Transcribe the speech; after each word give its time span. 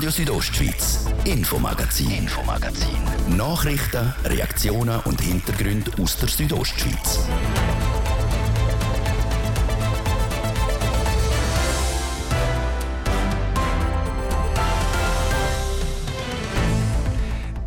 Radio 0.00 0.12
Südostschweiz, 0.12 1.04
Infomagazin, 1.26 2.10
Infomagazin. 2.10 3.36
Nachrichten, 3.36 4.14
Reaktionen 4.24 4.98
und 5.00 5.20
Hintergründe 5.20 5.90
aus 6.00 6.16
der 6.16 6.30
Südostschweiz. 6.30 7.18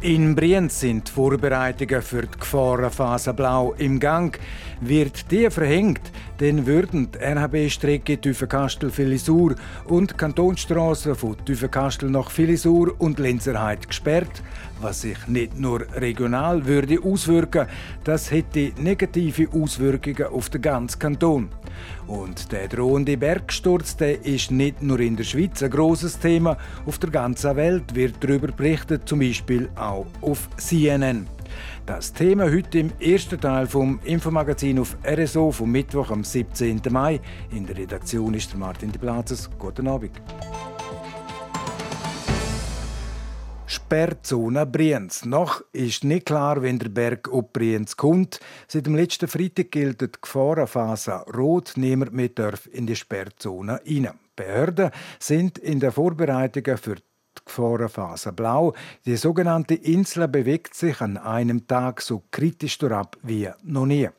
In 0.01 0.33
Brienz 0.33 0.79
sind 0.79 1.09
Vorbereitungen 1.09 2.01
für 2.01 2.23
die 2.23 2.39
Gefahrenphase 2.39 3.35
Blau 3.35 3.73
im 3.77 3.99
Gang. 3.99 4.39
Wird 4.81 5.29
die 5.29 5.51
verhängt, 5.51 6.01
dann 6.43 6.67
würden 6.67 7.07
RHB-Strecke 7.17 8.19
Tüfenkastel-Filisur 8.19 9.55
und 9.85 10.11
die 10.11 10.15
Kantonsstraße 10.15 11.15
von 11.15 11.37
Tüfenkastel 11.45 12.09
nach 12.09 12.29
Filisur 12.29 12.93
und 12.99 13.17
Lenzerheide 13.17 13.87
gesperrt, 13.87 14.43
was 14.81 15.01
sich 15.01 15.25
nicht 15.27 15.57
nur 15.57 15.85
regional 15.95 16.65
würde 16.65 17.01
auswirken, 17.01 17.67
das 18.03 18.29
hätte 18.29 18.73
negative 18.77 19.47
Auswirkungen 19.53 20.25
auf 20.25 20.49
den 20.49 20.61
ganzen 20.61 20.99
Kanton. 20.99 21.47
Und 22.07 22.51
der 22.51 22.67
drohende 22.67 23.15
Bergsturz 23.15 23.95
der 23.95 24.25
ist 24.25 24.51
nicht 24.51 24.83
nur 24.83 24.99
in 24.99 25.15
der 25.15 25.23
Schweiz 25.23 25.63
ein 25.63 25.71
großes 25.71 26.19
Thema, 26.19 26.57
auf 26.85 26.97
der 26.97 27.09
ganzen 27.09 27.55
Welt 27.55 27.95
wird 27.95 28.15
darüber 28.19 28.47
berichtet, 28.47 29.07
zum 29.07 29.19
Beispiel 29.19 29.69
auch 29.75 30.07
auf 30.19 30.49
CNN. 30.57 31.32
Das 31.85 32.13
Thema 32.13 32.45
heute 32.45 32.79
im 32.79 32.93
ersten 32.97 33.41
Teil 33.41 33.67
vom 33.67 33.99
Infomagazin 34.05 34.79
auf 34.79 34.95
RSO 35.05 35.51
vom 35.51 35.69
Mittwoch 35.69 36.11
am 36.11 36.23
17. 36.23 36.81
Mai. 36.89 37.19
In 37.51 37.65
der 37.65 37.77
Redaktion 37.77 38.33
ist 38.33 38.55
Martin 38.55 38.89
de 38.89 39.01
Plazes. 39.01 39.49
Guten 39.59 39.89
Abend. 39.89 40.11
Sperrzone 43.65 44.65
Brienz. 44.65 45.25
Noch 45.25 45.61
ist 45.73 46.05
nicht 46.05 46.25
klar, 46.25 46.61
wenn 46.61 46.79
der 46.79 46.87
Berg 46.87 47.27
ob 47.29 47.51
Brienz 47.51 47.97
kommt. 47.97 48.39
Seit 48.69 48.85
dem 48.85 48.95
letzten 48.95 49.27
Freitag 49.27 49.71
gilt 49.71 49.99
die 49.99 50.07
Gefahrenphase 50.21 51.25
rot. 51.35 51.73
Niemand 51.75 52.13
mehr 52.13 52.29
darf 52.29 52.65
in 52.71 52.87
die 52.87 52.95
Sperrzone 52.95 53.81
rein. 53.85 54.09
Behörden 54.37 54.89
sind 55.19 55.57
in 55.57 55.81
den 55.81 55.91
Vorbereitungen 55.91 56.77
für 56.77 56.95
Gefahrenphase 57.45 58.31
Blau. 58.33 58.73
Die 59.05 59.17
sogenannte 59.17 59.75
Insel 59.75 60.27
bewegt 60.27 60.73
sich 60.75 61.01
an 61.01 61.17
einem 61.17 61.67
Tag 61.67 62.01
so 62.01 62.23
kritisch 62.31 62.77
durchab 62.77 63.17
wie 63.21 63.49
noch 63.63 63.85
nie. 63.85 64.09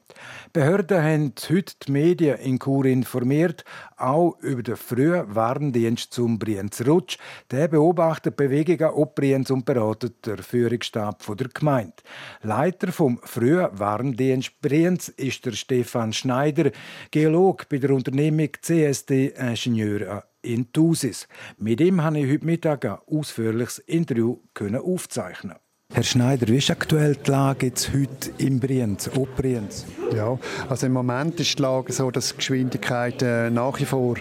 Behörden 0.52 1.02
haben 1.02 1.32
heute 1.48 1.74
die 1.86 1.92
Medien 1.92 2.38
in 2.38 2.58
Chur 2.58 2.84
informiert, 2.84 3.64
auch 3.96 4.38
über 4.40 4.62
den 4.62 4.76
frühen 4.76 5.34
Warndienst 5.34 6.12
zum 6.12 6.38
Brienz 6.38 6.82
Rutsch. 6.86 7.18
Der 7.50 7.68
beobachtet 7.68 8.36
Bewegungen 8.36 8.90
ob 8.94 9.14
Brienz 9.14 9.50
und 9.50 9.64
beratet 9.64 10.26
der 10.26 10.38
Führungsstab 10.38 11.24
der 11.36 11.48
Gemeinde. 11.48 11.94
Leiter 12.42 12.92
vom 12.92 13.18
frühen 13.24 13.68
Warndienst 13.72 14.60
Brienz 14.60 15.08
ist 15.08 15.44
der 15.46 15.52
Stefan 15.52 16.12
Schneider, 16.12 16.70
Geolog 17.10 17.68
bei 17.68 17.78
der 17.78 17.90
Unternehmung 17.90 18.50
CSD 18.60 19.34
Ingenieur 19.36 20.24
in 20.44 20.72
Thusis. 20.72 21.26
Mit 21.58 21.80
ihm 21.80 22.02
habe 22.02 22.20
ich 22.20 22.30
heute 22.30 22.46
Mittag 22.46 22.84
ein 22.84 22.98
ausführliches 23.06 23.78
Interview 23.80 24.38
aufzeichnen. 24.60 25.56
Herr 25.92 26.02
Schneider, 26.02 26.48
wie 26.48 26.56
ist 26.56 26.70
aktuell 26.70 27.14
die 27.14 27.30
Lage 27.30 27.66
jetzt 27.66 27.92
heute 27.92 28.30
in 28.38 28.58
Brienz, 28.58 29.08
ob 29.14 29.36
Brienz? 29.36 29.84
Ja, 30.14 30.38
also 30.68 30.86
im 30.86 30.92
Moment 30.92 31.38
ist 31.38 31.58
die 31.58 31.62
Lage 31.62 31.92
so, 31.92 32.10
dass 32.10 32.30
die 32.30 32.36
Geschwindigkeiten 32.38 33.54
nach 33.54 33.78
wie 33.78 33.84
vor 33.84 34.16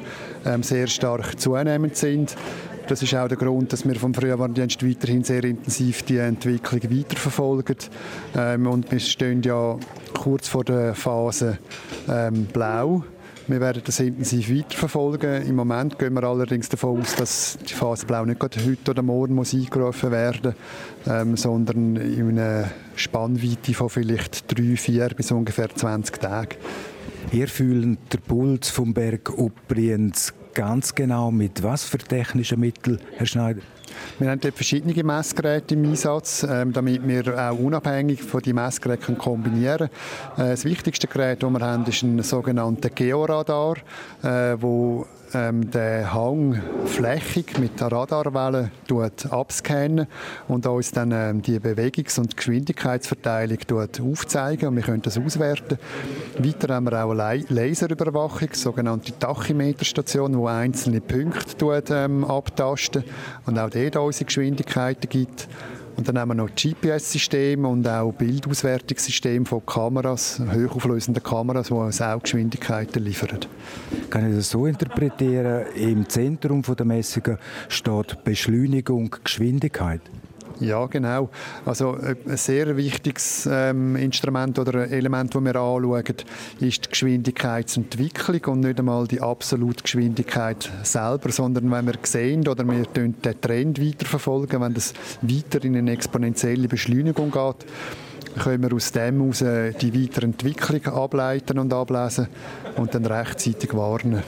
ähm, 0.45 0.61
sehr 0.61 0.87
stark 0.87 1.39
zunehmend 1.39 1.95
sind. 1.95 2.35
Das 2.87 3.01
ist 3.01 3.15
auch 3.15 3.27
der 3.27 3.37
Grund, 3.37 3.71
dass 3.71 3.87
wir 3.87 3.95
vom 3.95 4.13
Frühwarndienst 4.13 4.85
weiterhin 4.85 5.23
sehr 5.23 5.43
intensiv 5.45 6.03
die 6.03 6.17
Entwicklung 6.17 6.81
weiterverfolgen. 6.95 7.77
Ähm, 8.35 8.67
und 8.67 8.91
wir 8.91 8.99
stehen 8.99 9.41
ja 9.41 9.79
kurz 10.13 10.49
vor 10.49 10.65
der 10.65 10.93
Phase 10.93 11.57
ähm, 12.09 12.45
Blau. 12.45 13.03
Wir 13.47 13.59
werden 13.59 13.81
das 13.85 13.99
intensiv 13.99 14.49
weiterverfolgen. 14.49 15.45
Im 15.45 15.55
Moment 15.55 15.99
gehen 15.99 16.13
wir 16.13 16.23
allerdings 16.23 16.69
davon 16.69 17.01
aus, 17.01 17.15
dass 17.15 17.57
die 17.67 17.73
Phase 17.73 18.05
Blau 18.05 18.23
nicht 18.23 18.41
heute 18.41 18.91
oder 18.91 19.01
morgen 19.01 19.35
muss 19.35 19.53
eingerufen 19.53 20.11
werden 20.11 20.55
ähm, 21.07 21.35
sondern 21.35 21.95
in 21.97 22.39
einer 22.39 22.71
Spannweite 22.95 23.73
von 23.73 23.89
vielleicht 23.89 24.57
drei, 24.57 24.77
vier 24.77 25.09
bis 25.09 25.31
ungefähr 25.31 25.69
20 25.69 26.19
Tagen. 26.19 26.55
Ihr 27.31 27.47
fühlt 27.47 28.13
den 28.13 28.21
Puls 28.25 28.69
vom 28.69 28.93
Berg 28.93 29.29
Uppriens 29.37 30.33
ganz 30.53 30.93
genau 30.93 31.31
mit 31.31 31.63
was 31.63 31.83
für 31.83 31.97
technischen 31.97 32.59
Mitteln, 32.59 32.99
Herr 33.17 33.25
Schneider? 33.25 33.61
Wir 34.19 34.29
haben 34.29 34.39
dort 34.39 34.55
verschiedene 34.55 35.03
Messgeräte 35.03 35.73
im 35.73 35.83
Einsatz, 35.85 36.45
ähm, 36.49 36.73
damit 36.73 37.07
wir 37.07 37.37
auch 37.37 37.57
unabhängig 37.57 38.21
von 38.21 38.41
den 38.41 38.55
Messgeräten 38.55 39.17
kombinieren 39.17 39.89
können. 40.35 40.49
Äh, 40.49 40.51
das 40.51 40.65
wichtigste 40.65 41.07
Gerät, 41.07 41.43
das 41.43 41.51
wir 41.51 41.61
haben, 41.61 41.85
ist 41.85 42.03
ein 42.03 42.21
sogenannter 42.21 42.89
Georadar, 42.89 43.77
äh, 44.23 44.55
wo 44.59 45.05
ähm, 45.33 45.69
den 45.71 46.13
Hang 46.13 46.61
flächig 46.85 47.57
mit 47.59 47.79
der 47.79 47.91
Radarwelle 47.91 48.71
abscannen 49.29 50.07
und 50.47 50.65
uns 50.65 50.91
dann 50.91 51.11
ähm, 51.11 51.41
die 51.41 51.59
Bewegungs- 51.59 52.19
und 52.19 52.37
Geschwindigkeitsverteilung 52.37 53.57
aufzeigen 53.71 54.69
und 54.69 54.75
wir 54.75 54.83
können 54.83 55.01
das 55.01 55.17
auswerten. 55.17 55.77
Weiter 56.37 56.75
haben 56.75 56.85
wir 56.85 57.03
auch 57.03 57.11
eine 57.11 57.43
Laserüberwachung, 57.49 58.49
sogenannte 58.53 59.17
Tachymeterstation, 59.17 60.37
wo 60.37 60.47
einzelne 60.47 61.01
Punkte 61.01 61.83
ähm, 61.89 62.25
abtasten 62.25 63.03
und 63.45 63.57
auch 63.57 63.69
dort 63.69 63.95
unsere 63.95 64.25
Geschwindigkeiten 64.25 65.09
gibt. 65.09 65.47
Und 65.95 66.07
dann 66.07 66.17
haben 66.17 66.29
wir 66.29 66.35
noch 66.35 66.49
GPS-Systeme 66.49 67.67
und 67.67 67.87
auch 67.87 68.11
Bildauswertungssysteme 68.13 69.45
von 69.45 69.65
Kameras, 69.65 70.39
hochauflösenden 70.39 71.21
Kameras, 71.21 71.67
die 71.67 71.73
uns 71.73 72.01
auch 72.01 72.21
Geschwindigkeiten 72.21 73.03
liefern. 73.03 73.39
Kann 74.09 74.29
ich 74.29 74.35
das 74.35 74.49
so 74.49 74.65
interpretieren, 74.65 75.67
im 75.75 76.09
Zentrum 76.09 76.63
der 76.63 76.85
Messungen 76.85 77.37
steht 77.69 78.23
Beschleunigung, 78.23 79.15
Geschwindigkeit? 79.23 80.01
Ja, 80.59 80.85
genau. 80.85 81.29
Also 81.65 81.97
äh, 81.97 82.15
ein 82.27 82.37
sehr 82.37 82.77
wichtiges 82.77 83.47
ähm, 83.51 83.95
Instrument 83.95 84.59
oder 84.59 84.89
Element, 84.89 85.33
das 85.33 85.43
wir 85.43 85.55
anschauen, 85.55 86.03
ist 86.59 86.85
die 86.85 86.89
Geschwindigkeitsentwicklung 86.89 88.41
und 88.45 88.59
nicht 88.61 88.79
einmal 88.79 89.07
die 89.07 89.21
absolute 89.21 89.83
Geschwindigkeit 89.83 90.69
selber, 90.83 91.31
sondern 91.31 91.71
wenn 91.71 91.85
wir 91.87 91.95
sehen 92.03 92.47
oder 92.47 92.65
wir 92.65 92.83
den 92.83 93.15
Trend 93.41 93.81
weiterverfolgen, 93.81 94.61
wenn 94.61 94.73
das 94.73 94.93
weiter 95.21 95.63
in 95.63 95.75
eine 95.75 95.91
exponentielle 95.91 96.67
Beschleunigung 96.67 97.31
geht, 97.31 97.65
können 98.41 98.63
wir 98.63 98.73
aus 98.73 98.91
dem 98.91 99.21
heraus 99.21 99.39
die 99.39 100.03
weitere 100.03 100.25
Entwicklung 100.25 100.85
ableiten 100.87 101.59
und 101.59 101.73
ablesen 101.73 102.27
und 102.77 102.95
dann 102.95 103.05
rechtzeitig 103.05 103.73
warnen. 103.73 104.23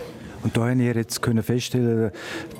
Und 0.45 0.55
da 0.55 0.67
haben 0.67 0.77
wir 0.77 0.93
jetzt 0.93 1.23
können 1.23 1.41
feststellen, 1.41 2.11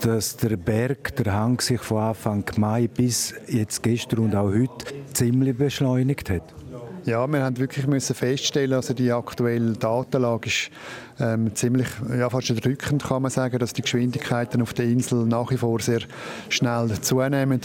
dass 0.02 0.38
der 0.38 0.58
Berg, 0.58 1.16
der 1.18 1.32
Hang 1.32 1.62
sich 1.62 1.80
von 1.80 2.00
Anfang 2.00 2.44
Mai 2.58 2.88
bis 2.88 3.36
jetzt 3.48 3.84
gestern 3.84 4.22
und 4.22 4.36
auch 4.36 4.48
heute 4.48 4.88
ziemlich 5.14 5.56
beschleunigt 5.56 6.32
hat. 6.32 6.42
Ja, 7.04 7.28
wir 7.28 7.44
haben 7.44 7.60
wirklich 7.60 7.86
müssen 7.86 8.16
feststellen, 8.16 8.74
also 8.74 8.96
die 8.96 9.12
aktuelle 9.12 9.74
Datenlage 9.74 10.48
ist 10.48 10.72
ähm, 11.20 11.56
ziemlich, 11.56 11.88
ja, 12.18 12.30
fast 12.30 12.50
erdrückend 12.50 13.04
kann 13.04 13.22
man 13.22 13.32
sagen, 13.32 13.58
dass 13.60 13.74
die 13.74 13.82
Geschwindigkeiten 13.82 14.62
auf 14.62 14.74
der 14.74 14.86
Insel 14.86 15.26
nach 15.26 15.52
wie 15.52 15.58
vor 15.58 15.80
sehr 15.80 16.02
schnell 16.50 16.92
zunehmen 17.02 17.62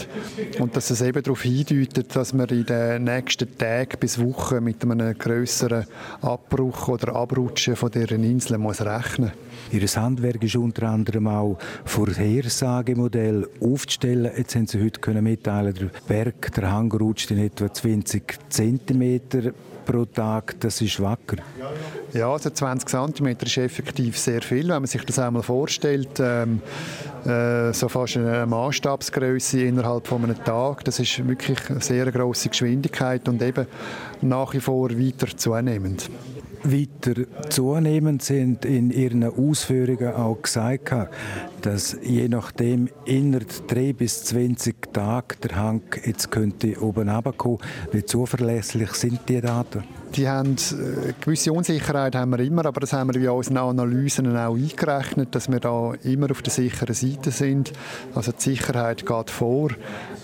und 0.59 0.75
dass 0.75 0.89
es 0.89 1.01
eben 1.01 1.21
darauf 1.21 1.41
hindeutet, 1.41 2.15
dass 2.15 2.33
man 2.33 2.47
in 2.49 2.65
den 2.65 3.03
nächsten 3.03 3.57
Tagen 3.57 3.97
bis 3.99 4.19
Wochen 4.19 4.63
mit 4.63 4.83
einem 4.83 5.17
größeren 5.17 5.85
Abbruch 6.21 6.87
oder 6.87 7.15
Abrutschen 7.15 7.75
von 7.75 7.91
deren 7.91 8.23
Insel 8.23 8.57
muss 8.57 8.81
rechnen. 8.81 9.31
Ihr 9.71 9.87
Handwerk 9.87 10.43
ist 10.43 10.55
unter 10.55 10.89
anderem 10.89 11.27
auch 11.27 11.57
Vorhersagemodell 11.85 13.47
aufzustellen. 13.61 14.31
Jetzt 14.35 14.55
haben 14.55 14.67
Sie 14.67 14.83
heute 14.83 15.21
mitteilen, 15.21 15.73
der 15.73 15.89
Berg, 16.07 16.53
der 16.53 16.71
Hang 16.71 16.91
rutscht 16.91 17.31
in 17.31 17.37
etwa 17.37 17.71
20 17.71 18.37
cm 18.49 19.21
pro 19.85 20.05
Tag. 20.05 20.59
Das 20.59 20.81
ist 20.81 20.99
wacker. 21.01 21.37
Ja, 22.13 22.31
also 22.31 22.49
20 22.49 22.89
cm 22.89 23.27
ist 23.43 23.57
effektiv 23.57 24.17
sehr 24.17 24.41
viel, 24.41 24.67
wenn 24.69 24.81
man 24.81 24.85
sich 24.85 25.03
das 25.03 25.19
einmal 25.19 25.43
vorstellt. 25.43 26.19
Ähm, 26.19 26.61
äh, 27.25 27.73
so 27.73 27.87
fast 27.89 28.17
eine 28.17 28.45
Maßstabsgröße 28.45 29.61
innerhalb 29.61 30.07
von 30.07 30.23
einem 30.23 30.43
Tag. 30.43 30.83
Das 30.85 30.99
ist 30.99 31.27
wirklich 31.27 31.69
eine 31.69 31.81
sehr 31.81 32.11
große 32.11 32.49
Geschwindigkeit 32.49 33.27
und 33.27 33.41
eben 33.41 33.67
nach 34.21 34.53
wie 34.53 34.59
vor 34.59 34.89
weiter 34.91 35.27
zunehmend 35.35 36.09
weiter 36.63 37.25
zunehmend 37.49 38.21
sind 38.21 38.65
in 38.65 38.91
ihren 38.91 39.23
Ausführungen 39.23 40.13
auch 40.13 40.41
gesagt, 40.41 40.93
dass 41.61 41.97
je 42.03 42.27
nachdem 42.27 42.89
innerhalb 43.05 43.67
drei 43.67 43.93
bis 43.93 44.23
20 44.25 44.93
Tage 44.93 45.35
der 45.43 45.55
Hang 45.55 45.81
jetzt 46.05 46.31
könnte 46.31 46.81
oben 46.81 47.09
runterkommen. 47.09 47.59
Wie 47.91 48.03
zuverlässig 48.03 48.91
sind 48.93 49.21
die 49.27 49.41
Daten? 49.41 49.83
Die 50.15 50.27
haben, 50.27 50.55
äh, 50.55 51.13
gewisse 51.21 51.53
Unsicherheit 51.53 52.15
haben 52.15 52.31
wir 52.31 52.39
immer, 52.39 52.65
aber 52.65 52.81
das 52.81 52.91
haben 52.91 53.13
wir 53.13 53.21
in 53.21 53.29
unseren 53.29 53.57
Analysen 53.57 54.35
auch 54.35 54.55
eingerechnet, 54.55 55.33
dass 55.33 55.49
wir 55.49 55.59
da 55.59 55.93
immer 56.03 56.31
auf 56.31 56.41
der 56.41 56.51
sicheren 56.51 56.93
Seite 56.93 57.31
sind. 57.31 57.71
Also 58.13 58.33
die 58.33 58.41
Sicherheit 58.41 59.05
geht 59.05 59.29
vor 59.29 59.69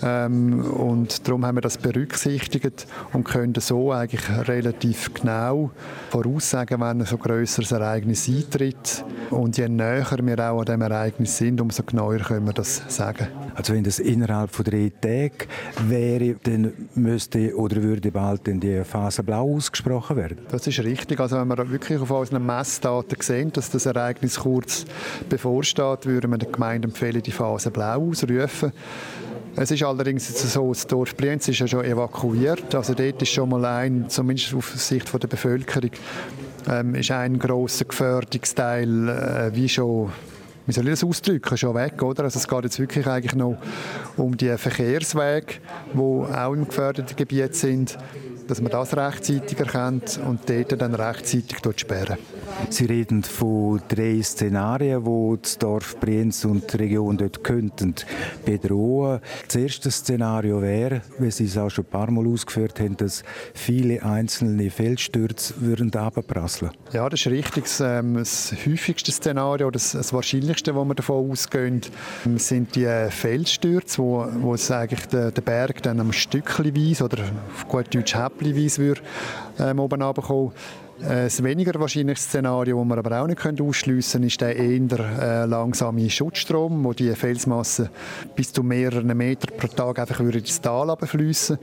ähm, 0.02 0.60
und 0.64 1.26
darum 1.26 1.46
haben 1.46 1.56
wir 1.56 1.62
das 1.62 1.78
berücksichtigt 1.78 2.86
und 3.14 3.24
können 3.24 3.54
so 3.58 3.92
eigentlich 3.92 4.28
relativ 4.46 5.14
genau 5.14 5.70
voraussagen, 6.10 6.80
wenn 6.80 7.00
ein 7.00 7.06
so 7.06 7.16
grösseres 7.16 7.72
Ereignis 7.72 8.28
eintritt. 8.28 9.04
Und 9.30 9.56
je 9.56 9.68
näher 9.68 10.18
wir 10.20 10.50
auch 10.50 10.60
an 10.60 10.66
dem 10.66 10.82
Ereignis 10.82 11.38
sind, 11.38 11.60
umso 11.60 11.82
genauer 11.82 12.18
können 12.18 12.46
wir 12.46 12.52
das 12.52 12.82
sagen. 12.88 13.28
Also 13.54 13.74
wenn 13.74 13.84
das 13.84 13.98
innerhalb 13.98 14.50
von 14.50 14.64
drei 14.64 14.92
Tagen 15.00 15.48
wäre, 15.88 16.36
dann 16.42 16.72
müsste 16.94 17.56
oder 17.56 17.82
würde 17.82 18.12
bald 18.12 18.48
in 18.48 18.60
die 18.60 18.84
Phase 18.84 19.22
Blau 19.22 19.58
ausgesprochen 19.78 20.16
werden? 20.16 20.38
Das 20.50 20.66
ist 20.66 20.78
richtig. 20.80 21.20
Also 21.20 21.36
wenn 21.36 21.48
wir 21.48 21.70
wirklich 21.70 21.98
auf 22.00 22.10
unseren 22.10 22.44
Messdaten 22.44 23.16
sehen, 23.20 23.52
dass 23.52 23.70
das 23.70 23.86
Ereignis 23.86 24.40
kurz 24.40 24.84
bevorsteht, 25.28 26.06
würden 26.06 26.30
wir 26.30 26.38
der 26.38 26.50
Gemeinde 26.50 26.88
empfehlen, 26.88 27.22
die 27.22 27.30
Phase 27.30 27.70
Blau 27.70 28.08
auszurufen. 28.08 28.72
Es 29.56 29.70
ist 29.70 29.82
allerdings 29.82 30.52
so, 30.52 30.68
das 30.68 30.86
Dorf 30.86 31.16
Brienz 31.16 31.48
ist 31.48 31.58
ja 31.58 31.66
schon 31.66 31.84
evakuiert. 31.84 32.74
Also 32.74 32.94
dort 32.94 33.22
ist 33.22 33.32
schon 33.32 33.48
mal 33.48 33.64
ein, 33.64 34.08
zumindest 34.08 34.54
auf 34.54 34.70
Sicht 34.76 35.12
der 35.12 35.28
Bevölkerung, 35.28 35.90
ähm, 36.68 36.94
ist 36.94 37.10
ein 37.10 37.38
grosser 37.38 37.84
Gefährdungsteil 37.84 39.08
äh, 39.08 39.56
wie 39.56 39.68
schon 39.68 40.12
wie 40.66 40.72
soll 40.74 40.84
das 40.84 41.02
ausdrücken, 41.02 41.56
schon 41.56 41.74
weg, 41.74 42.02
oder? 42.02 42.24
Also 42.24 42.38
es 42.38 42.46
geht 42.46 42.62
jetzt 42.62 42.78
wirklich 42.78 43.06
eigentlich 43.06 43.34
noch 43.34 43.56
um 44.18 44.36
die 44.36 44.54
Verkehrswege, 44.58 45.54
die 45.94 45.98
auch 45.98 46.52
im 46.52 46.68
gefährdeten 46.68 47.16
Gebiet 47.16 47.54
sind 47.54 47.96
dass 48.48 48.60
man 48.60 48.72
das 48.72 48.96
rechtzeitig 48.96 49.58
erkennt 49.58 50.18
und 50.26 50.40
dort 50.48 50.80
dann 50.80 50.94
rechtzeitig 50.94 51.58
sperren. 51.76 52.18
Sie 52.70 52.86
reden 52.86 53.22
von 53.22 53.80
drei 53.88 54.20
Szenarien, 54.22 55.04
wo 55.04 55.36
das 55.36 55.58
Dorf 55.58 56.00
Brienz 56.00 56.44
und 56.44 56.72
die 56.72 56.76
Region 56.78 57.16
dort 57.16 57.44
könnten 57.44 57.94
bedrohen. 58.44 59.20
Das 59.46 59.56
erste 59.56 59.90
Szenario 59.90 60.60
wäre, 60.60 61.02
wie 61.18 61.30
Sie 61.30 61.44
es 61.44 61.56
auch 61.56 61.70
schon 61.70 61.84
ein 61.84 61.90
paar 61.90 62.10
Mal 62.10 62.26
ausgeführt 62.26 62.80
haben, 62.80 62.96
dass 62.96 63.22
viele 63.54 64.02
einzelne 64.02 64.70
Felsstürze 64.70 65.54
würden 65.58 65.94
abprasseln. 65.94 66.72
Ja, 66.92 67.08
das 67.08 67.20
ist 67.20 67.26
richtig. 67.26 67.64
Das, 67.64 67.80
ähm, 67.80 68.16
häufigste 68.16 69.12
Szenario, 69.12 69.70
das, 69.70 69.92
das 69.92 70.12
wahrscheinlichste, 70.12 70.74
wo 70.74 70.84
wir 70.84 70.94
davon 70.94 71.30
ausgehen, 71.30 71.82
sind 72.36 72.74
die 72.74 72.88
Felsstürze, 73.10 74.02
wo, 74.02 74.26
wo 74.40 74.54
es 74.54 74.70
eigentlich 74.70 75.06
der, 75.06 75.30
der 75.30 75.42
Berg 75.42 75.82
dann 75.82 76.00
am 76.00 76.12
Stückchenweise 76.12 77.04
oder 77.04 77.24
auf 77.54 77.68
gut 77.68 77.94
Deutsch 77.94 78.14
Würde, 78.40 79.00
ähm, 79.58 79.78
oben 79.78 80.02
runterkommen. 80.02 80.52
Das 81.00 81.42
weniger 81.44 81.78
wahrscheinliche 81.78 82.20
Szenario, 82.20 82.82
das 82.82 82.88
wir 82.88 82.98
aber 82.98 83.22
auch 83.22 83.26
nicht 83.28 83.60
ausschliessen 83.60 84.20
können, 84.20 84.26
ist 84.26 84.40
der 84.40 84.56
eher 84.56 84.98
äh, 85.20 85.44
langsame 85.46 86.10
Schutzstrom, 86.10 86.82
wo 86.82 86.92
die 86.92 87.14
Felsmasse 87.14 87.90
bis 88.34 88.52
zu 88.52 88.64
mehreren 88.64 89.16
Metern 89.16 89.56
pro 89.56 89.68
Tag 89.68 90.00
einfach 90.00 90.18
ins 90.20 90.60
Tal 90.60 90.96
fließen 90.96 91.58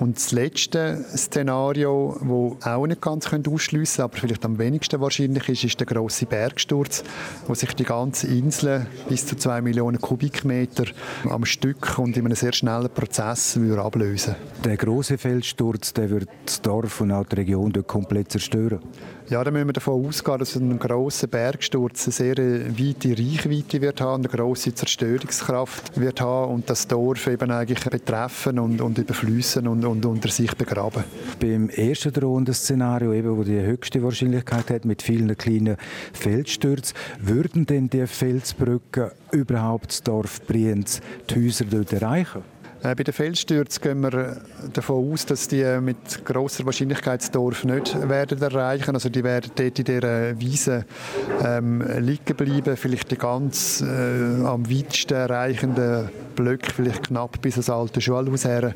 und 0.00 0.16
das 0.16 0.32
letzte 0.32 1.04
Szenario, 1.14 2.16
das 2.60 2.72
auch 2.72 2.86
nicht 2.86 3.02
ganz 3.02 3.30
ausschliessen 3.32 3.96
können, 3.96 4.04
aber 4.04 4.16
vielleicht 4.16 4.44
am 4.44 4.58
wenigsten 4.58 5.00
wahrscheinlich 5.00 5.48
ist, 5.48 5.64
ist 5.64 5.78
der 5.78 5.86
große 5.86 6.26
Bergsturz, 6.26 7.04
wo 7.46 7.54
sich 7.54 7.74
die 7.74 7.84
ganze 7.84 8.26
Insel 8.26 8.86
bis 9.08 9.26
zu 9.26 9.36
zwei 9.36 9.60
Millionen 9.60 10.00
Kubikmeter 10.00 10.84
am 11.28 11.44
Stück 11.44 11.98
und 11.98 12.16
in 12.16 12.24
einem 12.24 12.34
sehr 12.34 12.54
schnellen 12.54 12.90
Prozess 12.90 13.56
würde 13.56 13.82
ablösen. 13.82 14.36
Der 14.64 14.78
große 14.78 15.18
Felssturz, 15.18 15.92
der 15.92 16.08
wird 16.08 16.28
das 16.46 16.62
Dorf 16.62 17.02
und 17.02 17.12
auch 17.12 17.26
die 17.26 17.36
Region 17.36 17.72
komplett 17.86 18.32
zerstören. 18.32 18.80
Ja, 19.30 19.44
da 19.44 19.52
müssen 19.52 19.68
wir 19.68 19.74
davon 19.74 20.04
ausgehen, 20.04 20.40
dass 20.40 20.56
ein 20.56 20.76
grosser 20.80 21.28
Bergsturz 21.28 22.06
eine 22.06 22.12
sehr 22.12 22.36
weite 22.36 23.10
Reichweite 23.10 23.80
wird 23.80 24.00
haben, 24.00 24.24
eine 24.24 24.28
grosse 24.28 24.74
Zerstörungskraft 24.74 26.00
wird 26.00 26.20
haben 26.20 26.52
und 26.52 26.68
das 26.68 26.88
Dorf 26.88 27.28
eben 27.28 27.48
eigentlich 27.52 27.88
betreffen 27.88 28.58
und, 28.58 28.80
und 28.80 28.98
überfließen 28.98 29.68
und, 29.68 29.84
und 29.84 30.04
unter 30.04 30.28
sich 30.30 30.52
begraben. 30.56 31.04
Beim 31.38 31.70
ersten 31.70 32.12
drohenden 32.12 32.54
Szenario, 32.54 33.12
eben, 33.12 33.36
wo 33.36 33.44
die 33.44 33.60
höchste 33.60 34.02
Wahrscheinlichkeit 34.02 34.68
hat, 34.68 34.84
mit 34.84 35.00
vielen 35.00 35.38
kleinen 35.38 35.76
Felsstürzen, 36.12 36.96
würden 37.20 37.66
denn 37.66 37.88
die 37.88 38.08
Felsbrücken 38.08 39.12
überhaupt 39.30 39.90
das 39.90 40.02
Dorf 40.02 40.44
Brienz 40.44 41.00
die 41.30 41.46
Häuser 41.46 41.66
dort 41.66 41.92
erreichen? 41.92 42.42
Äh, 42.82 42.94
bei 42.94 43.02
den 43.02 43.12
Felsstürzen 43.12 43.82
gehen 43.82 44.00
wir 44.00 44.14
äh, 44.14 44.36
davon 44.72 45.12
aus, 45.12 45.26
dass 45.26 45.48
die 45.48 45.60
äh, 45.60 45.80
mit 45.80 46.24
großer 46.24 46.64
Wahrscheinlichkeit 46.64 47.20
das 47.20 47.30
Dorf 47.30 47.64
nicht 47.64 48.08
werden 48.08 48.40
erreichen. 48.40 48.94
Also 48.94 49.10
die 49.10 49.22
werden 49.22 49.50
dort 49.54 49.78
in 49.78 49.84
dieser 49.84 50.40
Wiese 50.40 50.86
ähm, 51.44 51.82
liegen 51.98 52.36
bleiben, 52.36 52.76
vielleicht 52.76 53.10
die 53.10 53.16
ganz 53.16 53.82
äh, 53.82 54.44
am 54.44 54.70
weitesten 54.70 55.14
erreichenden 55.14 56.08
Blöcke, 56.36 56.72
vielleicht 56.72 57.08
knapp 57.08 57.40
bis 57.42 57.54
ans 57.54 57.68
alte 57.68 58.00
Schulhaus 58.00 58.46
her. 58.46 58.74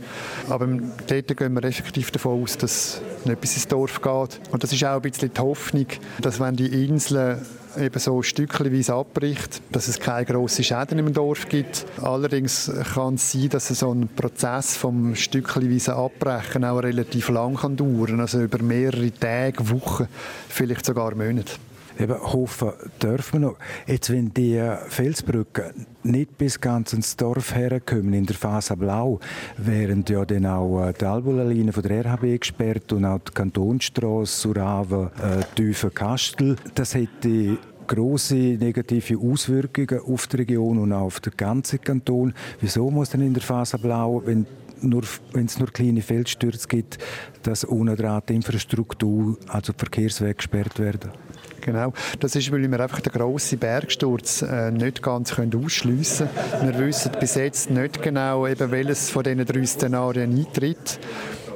Aber 0.51 0.67
dort 1.07 1.37
gehen 1.37 1.55
wir 1.55 1.65
effektiv 1.65 2.11
davon 2.11 2.43
aus, 2.43 2.59
dass 2.59 3.01
nicht 3.25 3.41
bis 3.41 3.55
ins 3.55 3.69
Dorf 3.69 4.03
geht. 4.03 4.41
Und 4.51 4.63
das 4.63 4.73
ist 4.73 4.85
auch 4.85 4.97
ein 4.97 5.03
bisschen 5.03 5.33
die 5.33 5.41
Hoffnung, 5.41 5.87
dass 6.21 6.41
wenn 6.41 6.57
die 6.57 6.85
Inseln 6.85 7.39
eben 7.77 7.99
so 7.99 8.23
stückchenweise 8.23 8.95
abbricht, 8.95 9.61
dass 9.73 9.89
es 9.89 9.99
keine 9.99 10.25
grossen 10.25 10.65
Schäden 10.65 10.99
im 10.99 11.13
Dorf 11.13 11.49
gibt. 11.49 11.87
Allerdings 12.01 12.71
kann 12.95 13.15
es 13.15 13.33
sein, 13.33 13.49
dass 13.49 13.69
so 13.69 13.93
ein 13.93 14.09
Prozess 14.09 14.77
vom 14.77 15.15
stückchenweise 15.15 15.95
Abbrechen 15.95 16.65
auch 16.65 16.79
relativ 16.79 17.29
lang 17.29 17.57
kann 17.57 17.77
dauern, 17.77 18.21
also 18.21 18.43
über 18.43 18.63
mehrere 18.63 19.13
Tage, 19.13 19.71
Wochen, 19.71 20.09
vielleicht 20.49 20.87
sogar 20.87 21.15
Monate. 21.15 21.53
Eben 21.99 22.21
hoffen 22.21 22.73
dürfen 23.01 23.41
wir 23.41 23.49
noch. 23.49 23.57
Jetzt, 23.87 24.11
wenn 24.11 24.33
die 24.35 24.61
Felsbrücken 24.89 25.87
nicht 26.03 26.37
bis 26.37 26.61
ganz 26.61 26.93
ins 26.93 27.17
Dorf 27.17 27.55
herkommen, 27.55 28.15
in 28.15 28.27
der 28.27 28.37
Phase 28.37 28.77
Blau, 28.77 29.21
wären 29.57 30.05
ja 30.09 30.25
dann 30.25 30.47
auch 30.47 30.87
äh, 30.87 30.93
die 30.93 31.05
Albula-Linie 31.05 31.73
von 31.73 31.83
der 31.83 32.05
RHB 32.05 32.41
gesperrt 32.41 32.93
und 32.93 33.05
auch 33.05 33.21
die 33.21 33.33
Kantonstrasse, 33.33 34.41
Suraven, 34.41 35.11
äh, 35.57 35.91
Kastel. 35.95 36.57
Das 36.75 36.95
hätte 36.95 37.59
große 37.87 38.35
negative 38.35 39.19
Auswirkungen 39.19 40.01
auf 40.01 40.27
die 40.27 40.37
Region 40.39 40.79
und 40.79 40.93
auch 40.93 41.03
auf 41.03 41.21
den 41.21 41.35
ganzen 41.37 41.81
Kanton. 41.81 42.35
Wieso 42.61 42.91
muss 42.91 43.11
denn 43.11 43.21
in 43.21 43.35
der 43.35 43.43
Phase 43.43 43.79
Blau, 43.79 44.23
wenn 44.25 44.47
es 45.35 45.59
nur 45.59 45.69
kleine 45.73 46.03
Feldstürze 46.03 46.67
gibt, 46.67 46.99
dass 47.43 47.69
ohne 47.69 47.95
Drahtinfrastruktur, 47.95 49.39
also 49.49 49.73
Verkehrswege 49.77 50.35
gesperrt 50.35 50.79
werden? 50.79 51.11
Genau, 51.65 51.95
das 52.21 52.37
ist, 52.37 52.53
weil 52.53 52.71
wir 52.71 52.79
einfach 52.79 53.01
den 53.01 53.11
grossen 53.11 53.59
Bergsturz 53.59 54.43
äh, 54.43 54.71
nicht 54.71 55.03
ganz 55.03 55.33
ausschliessen 55.33 56.29
können. 56.51 56.79
Wir 56.79 56.87
wissen 56.87 57.11
bis 57.19 57.37
jetzt 57.37 57.71
nicht 57.71 58.03
genau, 58.03 58.47
eben, 58.47 58.71
welches 58.71 59.09
von 59.09 59.23
diesen 59.23 59.47
drei 59.47 59.65
Szenarien 59.65 60.37
eintritt. 60.37 60.99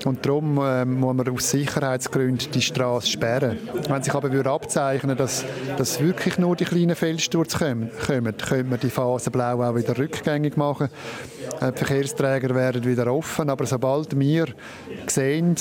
Und 0.04 0.24
darum 0.24 0.58
äh, 0.58 0.84
muss 0.84 1.14
man 1.14 1.28
aus 1.28 1.50
Sicherheitsgründen 1.50 2.50
die 2.52 2.62
Straße 2.62 3.08
sperren. 3.08 3.58
Wenn 3.88 4.02
sich 4.02 4.14
aber 4.14 4.30
würde 4.32 4.50
abzeichnen 4.50 5.16
dass, 5.16 5.44
dass 5.76 6.00
wirklich 6.00 6.38
nur 6.38 6.56
die 6.56 6.64
kleinen 6.64 6.94
Felssturz 6.94 7.58
kommen, 7.58 7.90
kommen, 8.06 8.36
könnte 8.36 8.64
man 8.64 8.80
die 8.80 8.90
Phase 8.90 9.30
Blau 9.30 9.62
auch 9.62 9.74
wieder 9.74 9.96
rückgängig 9.96 10.56
machen. 10.56 10.88
Äh, 11.60 11.72
die 11.72 11.78
Verkehrsträger 11.78 12.54
werden 12.54 12.84
wieder 12.84 13.12
offen, 13.12 13.50
aber 13.50 13.66
sobald 13.66 14.18
wir 14.18 14.46
sehen, 15.06 15.56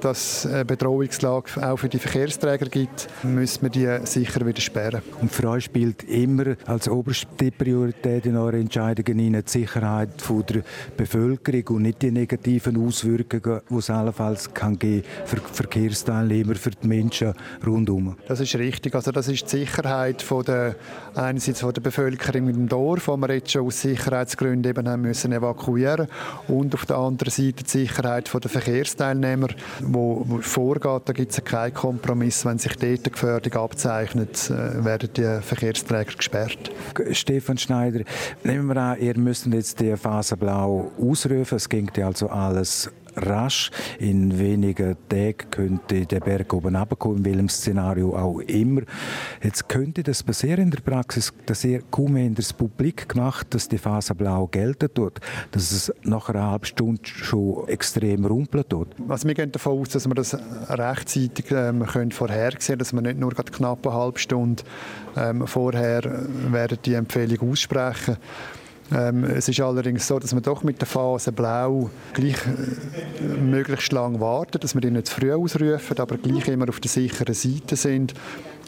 dass 0.00 0.46
eine 0.46 0.64
Bedrohungslage 0.64 1.50
auch 1.62 1.78
für 1.78 1.88
die 1.88 1.98
Verkehrsträger 1.98 2.66
gibt, 2.66 3.08
müssen 3.22 3.62
wir 3.62 3.70
die 3.70 4.06
sicher 4.06 4.46
wieder 4.46 4.60
sperren. 4.60 5.02
Und 5.20 5.32
für 5.32 5.48
euch 5.48 5.64
spielt 5.64 6.04
immer 6.04 6.56
als 6.66 6.88
oberste 6.88 7.50
Priorität 7.50 8.26
in 8.26 8.36
euren 8.36 8.62
Entscheidungen 8.62 9.18
die 9.18 9.42
Sicherheit 9.46 10.10
der 10.28 10.62
Bevölkerung 10.96 11.76
und 11.76 11.82
nicht 11.82 12.02
die 12.02 12.10
negativen 12.10 12.86
Auswirkungen, 12.86 13.60
die 13.68 13.79
es 13.80 13.90
allenfalls 13.90 14.52
kann 14.54 14.78
geben 14.78 15.04
für 15.24 15.36
die 15.36 15.52
Verkehrsteilnehmer, 15.52 16.54
für 16.54 16.70
die 16.70 16.86
Menschen 16.86 17.34
rundum. 17.66 18.16
Das 18.28 18.40
ist 18.40 18.54
richtig. 18.54 18.94
Also 18.94 19.12
das 19.12 19.28
ist 19.28 19.44
die 19.52 19.58
Sicherheit 19.58 20.22
von 20.22 20.44
der, 20.44 20.76
einerseits 21.14 21.60
von 21.60 21.72
der 21.72 21.80
Bevölkerung 21.80 22.48
im 22.48 22.68
Dorf, 22.68 23.08
wo 23.08 23.16
wir 23.16 23.34
jetzt 23.34 23.50
schon 23.50 23.66
aus 23.66 23.80
Sicherheitsgründen 23.80 24.70
eben 24.70 24.88
haben 24.88 25.02
müssen 25.02 25.32
evakuieren 25.32 26.08
und 26.48 26.74
auf 26.74 26.86
der 26.86 26.96
anderen 26.96 27.30
Seite 27.30 27.64
die 27.64 27.70
Sicherheit 27.70 28.30
der 28.32 28.50
Verkehrsteilnehmer, 28.50 29.48
wo, 29.82 30.24
wo 30.26 30.38
vorgeht, 30.38 31.02
da 31.04 31.12
gibt 31.12 31.32
es 31.32 31.44
keinen 31.44 31.74
Kompromiss. 31.74 32.44
Wenn 32.44 32.58
sich 32.58 32.76
dort 32.76 32.84
eine 32.84 33.10
Gefährdung 33.10 33.52
abzeichnet, 33.62 34.50
äh, 34.50 34.84
werden 34.84 35.10
die 35.16 35.40
Verkehrsträger 35.42 36.14
gesperrt. 36.16 36.70
Stefan 37.12 37.58
Schneider, 37.58 38.04
nehmen 38.44 38.66
wir 38.66 38.76
an, 38.76 39.00
ihr 39.00 39.16
müsst 39.18 39.46
jetzt 39.46 39.80
die 39.80 39.96
Phase 39.96 40.36
Blau 40.36 40.90
ausrufen. 41.00 41.56
Es 41.56 41.68
ging 41.68 41.90
also 42.02 42.28
alles 42.28 42.90
rasch. 43.16 43.70
In 43.98 44.38
wenigen 44.38 44.96
Tagen 45.08 45.50
könnte 45.50 46.06
der 46.06 46.20
Berg 46.20 46.52
oben 46.52 46.76
runterkommen, 46.76 47.18
in 47.18 47.24
welchem 47.24 47.48
Szenario 47.48 48.16
auch 48.16 48.40
immer. 48.40 48.82
Jetzt 49.42 49.68
könnte 49.68 50.02
das 50.02 50.22
passieren 50.22 50.64
in 50.64 50.70
der 50.70 50.80
Praxis, 50.80 51.32
dass 51.46 51.64
ihr 51.64 51.82
kaum 51.90 52.12
mehr 52.12 52.30
das 52.30 52.52
Publik 52.52 53.08
gemacht, 53.08 53.48
dass 53.50 53.68
die 53.68 53.78
Phase 53.78 54.14
blau 54.14 54.46
gelten 54.46 54.92
tut, 54.92 55.20
dass 55.50 55.72
es 55.72 55.92
nach 56.02 56.28
einer 56.28 56.50
halben 56.50 56.64
Stunde 56.64 57.02
schon 57.04 57.68
extrem 57.68 58.24
rumpeln 58.24 58.64
tut. 58.68 58.88
Also 59.08 59.26
wir 59.26 59.34
gehen 59.34 59.52
davon 59.52 59.80
aus, 59.80 59.90
dass 59.90 60.06
wir 60.06 60.14
das 60.14 60.36
rechtzeitig 60.68 61.50
ähm, 61.50 61.84
können 61.86 62.12
vorhersehen 62.12 62.58
können, 62.58 62.78
dass 62.78 62.92
wir 62.92 63.02
nicht 63.02 63.18
nur 63.18 63.32
knapp 63.34 63.86
eine 63.86 63.96
halbe 63.96 64.18
Stunde 64.18 64.62
ähm, 65.16 65.46
vorher 65.46 66.04
äh, 66.04 66.52
werden 66.52 66.78
die 66.84 66.94
Empfehlung 66.94 67.50
aussprechen 67.50 68.16
ähm, 68.92 69.24
es 69.24 69.48
ist 69.48 69.60
allerdings 69.60 70.06
so, 70.06 70.18
dass 70.18 70.34
wir 70.34 70.40
doch 70.40 70.62
mit 70.62 70.80
der 70.80 70.86
Phase 70.86 71.30
Blau 71.32 71.90
gleich 72.12 72.36
äh, 72.46 73.22
möglichst 73.40 73.92
lang 73.92 74.20
warten, 74.20 74.58
dass 74.60 74.74
wir 74.74 74.80
die 74.80 74.90
nicht 74.90 75.06
zu 75.06 75.20
früh 75.20 75.32
ausrufen, 75.32 75.98
aber 75.98 76.16
gleich 76.18 76.48
immer 76.48 76.68
auf 76.68 76.80
der 76.80 76.90
sicheren 76.90 77.34
Seite 77.34 77.76
sind. 77.76 78.14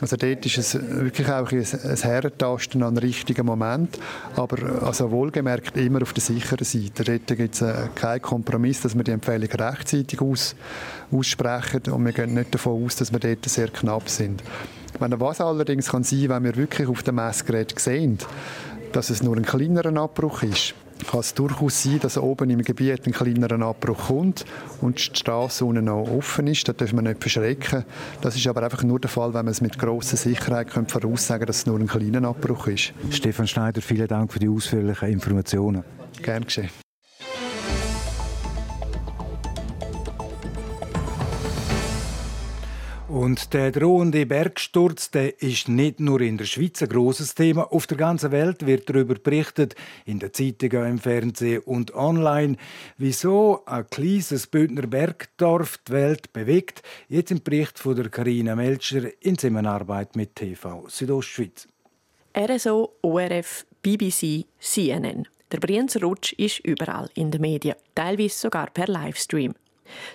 Also 0.01 0.17
dort 0.17 0.45
ist 0.47 0.59
es 0.59 0.75
wirklich 0.75 1.29
auch 1.29 1.51
ein, 1.53 1.59
ein 1.59 1.97
Herentasten 1.97 2.83
an 2.83 2.99
richtigen 2.99 3.47
Moment, 3.47 3.99
aber 4.37 4.83
also 4.83 5.11
wohlgemerkt 5.11 5.77
immer 5.77 6.03
auf 6.03 6.13
der 6.13 6.23
sicheren 6.23 6.65
Seite. 6.65 7.05
Dort 7.05 7.27
gibt 7.27 7.55
es 7.55 7.63
äh, 7.63 7.89
keinen 7.95 8.23
Kompromiss, 8.23 8.81
dass 8.81 8.97
wir 8.97 9.05
die 9.05 9.13
Empfehlung 9.13 9.51
rechtzeitig 9.51 10.21
aus, 10.21 10.55
aussprechen 11.11 11.93
und 11.93 12.05
wir 12.05 12.13
gehen 12.13 12.35
nicht 12.35 12.55
davon 12.55 12.85
aus, 12.85 12.97
dass 12.97 13.13
wir 13.13 13.21
dort 13.21 13.45
sehr 13.49 13.69
knapp 13.69 14.09
sind. 14.09 14.43
Was 14.99 15.41
allerdings 15.41 15.89
kann 15.89 16.05
sein, 16.05 16.29
wenn 16.29 16.45
wir 16.45 16.57
wirklich 16.57 16.89
auf 16.89 17.03
dem 17.03 17.17
Messgerät 17.17 17.79
sehen, 17.79 18.19
dass 18.93 19.11
es 19.11 19.23
nur 19.23 19.37
ein 19.37 19.45
kleinerer 19.45 19.97
Abbruch 19.97 20.43
ist, 20.43 20.75
kann 21.11 21.21
es 21.21 21.35
durchaus 21.35 21.83
sein, 21.83 21.99
dass 22.01 22.17
oben 22.19 22.51
im 22.51 22.63
Gebiet 22.63 23.07
ein 23.07 23.13
kleinerer 23.13 23.61
Abbruch 23.63 24.09
kommt 24.09 24.45
und 24.81 24.99
die 24.99 25.19
Straße 25.19 25.65
unten 25.65 25.87
noch 25.87 26.09
offen 26.09 26.47
ist. 26.47 26.69
Da 26.69 26.73
dürfen 26.73 26.97
wir 26.97 27.03
nicht 27.03 27.21
verschrecken. 27.21 27.85
Das 28.21 28.37
ist 28.37 28.47
aber 28.47 28.63
einfach 28.63 28.83
nur 28.83 29.01
der 29.01 29.11
Fall, 29.11 29.35
wenn 29.35 29.45
man 29.45 29.53
es 29.53 29.61
mit 29.61 29.79
grosser 29.79 30.17
Sicherheit 30.17 30.69
voraussagen 30.89 31.47
dass 31.47 31.59
es 31.59 31.67
nur 31.67 31.81
ein 31.81 31.87
kleiner 31.87 32.29
Abbruch 32.29 32.69
ist. 32.69 32.93
Stefan 33.11 33.49
Schneider, 33.49 33.83
vielen 33.83 34.07
Dank 34.07 34.33
für 34.33 34.39
die 34.39 34.49
ausführlichen 34.49 35.09
Informationen. 35.09 35.83
Gern 36.23 36.45
geschehen. 36.45 36.71
Und 43.13 43.53
der 43.53 43.73
drohende 43.73 44.25
Bergsturz, 44.25 45.11
der 45.11 45.43
ist 45.43 45.69
nicht 45.69 46.01
nur 46.01 46.23
in 46.23 46.39
der 46.39 46.47
Schweiz 46.47 46.81
ein 46.81 46.89
grosses 46.89 47.35
Thema. 47.35 47.71
Auf 47.71 47.87
der 47.87 47.99
ganzen 47.99 48.33
Welt 48.33 48.65
wird 48.65 48.89
darüber 48.89 49.17
berichtet, 49.17 49.75
in 50.07 50.19
den 50.19 50.33
Zeitungen, 50.33 50.93
im 50.93 50.99
Fernsehen 50.99 51.61
und 51.67 51.95
online. 51.95 52.57
Wieso 52.97 53.67
ein 53.67 53.87
kleines 53.91 54.47
Bündner 54.47 54.87
Bergdorf 54.87 55.77
die 55.87 55.93
Welt 55.93 56.33
bewegt, 56.33 56.83
jetzt 57.11 57.31
im 57.31 57.43
Bericht 57.43 57.79
von 57.79 57.97
der 57.97 58.09
Karina 58.09 58.57
Melcher 58.57 59.11
in 59.21 59.37
Zusammenarbeit 59.37 60.17
mit 60.17 60.35
TV 60.35 60.87
Südostschweiz. 60.89 61.69
RSO, 62.35 62.95
ORF, 63.03 63.67
BBC, 63.83 64.47
CNN. 64.59 65.29
Der 65.53 65.59
Brienzer 65.59 66.01
Rutsch 66.01 66.33
ist 66.39 66.61
überall 66.61 67.11
in 67.15 67.31
den 67.31 67.43
Medien, 67.43 67.77
teilweise 67.95 68.39
sogar 68.39 68.71
per 68.71 68.87
Livestream. 68.87 69.53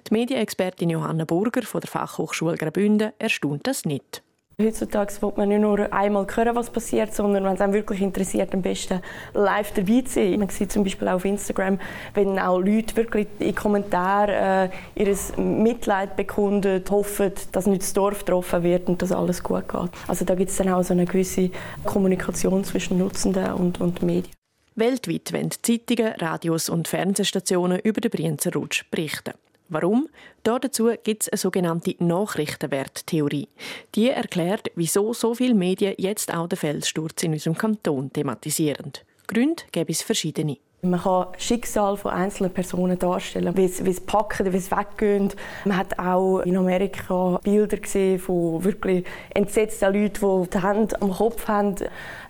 Die 0.09 0.13
Medienexpertin 0.13 0.89
Johanna 0.89 1.25
Burger 1.25 1.63
von 1.63 1.81
der 1.81 1.89
Fachhochschule 1.89 2.57
Graubünden 2.57 3.11
erstaunt 3.19 3.67
das 3.67 3.85
nicht. 3.85 4.23
Heutzutage 4.59 5.21
will 5.21 5.33
man 5.35 5.49
nicht 5.49 5.61
nur 5.61 5.93
einmal 5.93 6.25
hören, 6.25 6.55
was 6.55 6.71
passiert, 6.71 7.13
sondern 7.13 7.43
wenn 7.43 7.53
es 7.53 7.61
einem 7.61 7.73
wirklich 7.73 8.01
interessiert, 8.01 8.55
am 8.55 8.63
besten 8.63 9.01
live 9.35 9.71
dabei 9.73 10.01
zu 10.01 10.15
sein. 10.15 10.39
Man 10.39 10.49
sieht 10.49 10.71
zum 10.71 10.83
Beispiel 10.83 11.07
auf 11.09 11.25
Instagram, 11.25 11.79
wenn 12.15 12.39
auch 12.39 12.57
Leute 12.57 12.95
wirklich 12.95 13.27
in 13.37 13.53
Kommentaren 13.53 14.69
äh, 14.69 14.69
ihr 14.95 15.15
Mitleid 15.37 16.15
bekunden, 16.15 16.83
hoffen, 16.89 17.33
dass 17.51 17.67
nicht 17.67 17.83
das 17.83 17.93
Dorf 17.93 18.25
getroffen 18.25 18.63
wird 18.63 18.87
und 18.87 18.99
dass 18.99 19.11
alles 19.11 19.43
gut 19.43 19.69
geht. 19.69 19.91
Also 20.07 20.25
da 20.25 20.33
gibt 20.33 20.49
es 20.49 20.57
dann 20.57 20.69
auch 20.69 20.81
so 20.81 20.93
eine 20.93 21.05
gewisse 21.05 21.51
Kommunikation 21.83 22.63
zwischen 22.63 22.97
Nutzenden 22.97 23.53
und, 23.53 23.79
und 23.79 24.01
Medien. 24.01 24.33
Weltweit 24.73 25.33
wollen 25.33 25.51
Zeitungen, 25.51 26.13
Radios 26.13 26.69
und 26.69 26.87
Fernsehstationen 26.87 27.79
über 27.81 28.01
den 28.01 28.09
Brienzer 28.09 28.53
Rutsch 28.53 28.85
berichten. 28.89 29.33
Warum? 29.69 30.07
Dazu 30.43 30.91
gibt 31.03 31.23
es 31.23 31.29
eine 31.29 31.37
sogenannte 31.37 31.95
Nachrichtenwerttheorie. 31.99 33.49
Die 33.95 34.09
erklärt, 34.09 34.71
wieso 34.75 35.13
so 35.13 35.33
viele 35.33 35.55
Medien 35.55 35.95
jetzt 35.97 36.33
auch 36.33 36.47
den 36.47 36.57
Felssturz 36.57 37.23
in 37.23 37.33
unserem 37.33 37.57
Kanton 37.57 38.11
thematisieren. 38.11 38.93
Gründe 39.27 39.63
gäbe 39.71 39.91
es 39.91 40.01
verschiedene. 40.01 40.57
Man 40.83 41.01
kann 41.01 41.25
Schicksal 41.39 41.97
von 41.97 42.11
einzelnen 42.11 42.53
Personen 42.53 42.99
darstellen, 42.99 43.57
wie 43.57 43.67
sie 43.67 43.99
packen, 43.99 44.53
wie 44.53 44.59
sie 44.59 44.69
weggehen. 44.69 45.33
Man 45.65 45.75
hat 45.75 45.97
auch 45.97 46.41
in 46.41 46.55
Amerika 46.55 47.39
Bilder 47.41 47.77
gesehen 47.77 48.19
von 48.19 48.63
wirklich 48.63 49.03
entsetzten 49.33 49.91
Leuten, 49.91 50.43
die 50.43 50.49
die 50.51 50.61
Hände 50.61 51.01
am 51.01 51.11
Kopf 51.11 51.47
haben. 51.47 51.73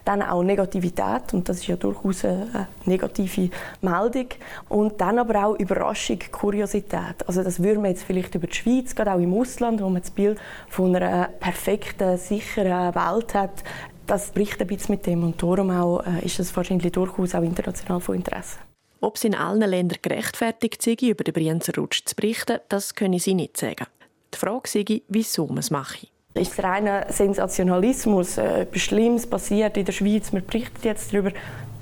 Dann 0.06 0.22
auch 0.22 0.44
Negativität, 0.44 1.34
und 1.34 1.50
das 1.50 1.58
ist 1.58 1.68
ja 1.68 1.76
durchaus 1.76 2.24
eine 2.24 2.70
negative 2.86 3.50
Meldung. 3.82 4.28
Und 4.70 5.02
dann 5.02 5.20
aber 5.20 5.46
auch 5.46 5.60
Überraschung, 5.60 6.20
Kuriosität. 6.32 7.28
Also 7.28 7.44
das 7.44 7.62
würde 7.62 7.82
man 7.82 7.92
jetzt 7.92 8.04
vielleicht 8.04 8.34
über 8.34 8.48
die 8.48 8.56
Schweiz, 8.56 8.96
gerade 8.96 9.12
auch 9.12 9.20
im 9.20 9.34
Ausland, 9.34 9.82
wo 9.82 9.90
man 9.90 10.02
das 10.02 10.12
Bild 10.12 10.40
von 10.70 10.96
einer 10.96 11.28
perfekten, 11.42 12.18
sicheren 12.18 12.96
Welt 12.96 13.34
hat, 13.34 13.62
das 14.08 14.32
bricht 14.32 14.60
ein 14.62 14.68
bisschen 14.68 14.96
mit 14.96 15.06
dem 15.06 15.24
und 15.24 15.42
darum 15.42 15.70
auch, 15.70 16.00
äh, 16.06 16.26
ist 16.26 16.40
das 16.40 16.56
wahrscheinlich 16.56 16.92
durchaus 16.92 17.36
auch 17.36 17.44
international 17.44 18.00
von 18.00 18.16
Interesse. 18.16 18.58
Ob 19.00 19.16
es 19.18 19.26
in 19.26 19.36
allen 19.36 19.70
Ländern 19.70 20.00
gerechtfertigt 20.02 20.82
sei, 20.82 20.96
über 21.02 21.24
den 21.24 21.34
Brienzer 21.34 21.74
Rutsch 21.76 22.02
zu 22.06 22.16
berichten, 22.16 22.60
das 22.70 22.96
können 22.96 23.20
sie 23.20 23.36
nicht 23.36 23.58
sagen. 23.58 23.86
Die 24.34 24.38
Frage 24.38 24.68
sei, 24.68 25.02
wieso 25.08 25.46
man 25.48 25.60
es 25.60 25.70
mache. 25.70 26.08
Ist 26.38 26.62
reiner 26.64 27.06
Sensationalismus, 27.10 28.38
äh, 28.38 28.62
etwas 28.62 28.82
Schlimmes 28.82 29.28
passiert 29.28 29.78
in 29.78 29.86
der 29.86 29.94
Schweiz, 29.94 30.32
man 30.32 30.46
berichtet 30.46 30.86
jetzt 30.86 31.14
darüber, 31.14 31.32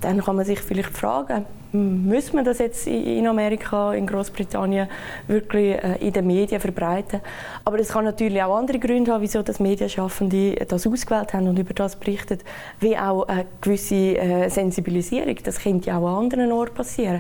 dann 0.02 0.22
kann 0.24 0.36
man 0.36 0.46
sich 0.46 0.60
vielleicht 0.60 0.96
fragen, 0.96 1.46
muss 1.76 2.32
man 2.32 2.46
das 2.46 2.60
jetzt 2.60 2.88
in 2.88 3.28
Amerika, 3.28 3.94
in 3.94 4.08
Großbritannien 4.08 4.88
wirklich 5.28 5.76
äh, 5.76 5.98
in 6.00 6.14
den 6.14 6.28
Medien 6.28 6.62
verbreiten? 6.62 7.22
Aber 7.66 7.80
es 7.80 7.90
kann 7.90 8.06
natürlich 8.06 8.42
auch 8.42 8.56
andere 8.56 8.80
Gründe 8.80 9.12
haben, 9.12 9.22
wieso 9.22 9.42
das 9.42 9.60
Medienschaffende 9.60 10.56
das 10.68 10.88
ausgewählt 10.88 11.34
haben 11.34 11.48
und 11.48 11.60
über 11.60 11.74
das 11.74 11.98
berichten, 11.98 12.40
wie 12.80 12.98
auch 12.98 13.24
eine 13.24 13.46
gewisse 13.62 13.96
äh, 13.96 14.50
Sensibilisierung. 14.50 15.36
Das 15.44 15.60
könnte 15.60 15.88
ja 15.88 15.98
auch 15.98 16.08
an 16.08 16.26
anderen 16.26 16.52
Orten 16.52 16.76
passieren. 16.76 17.20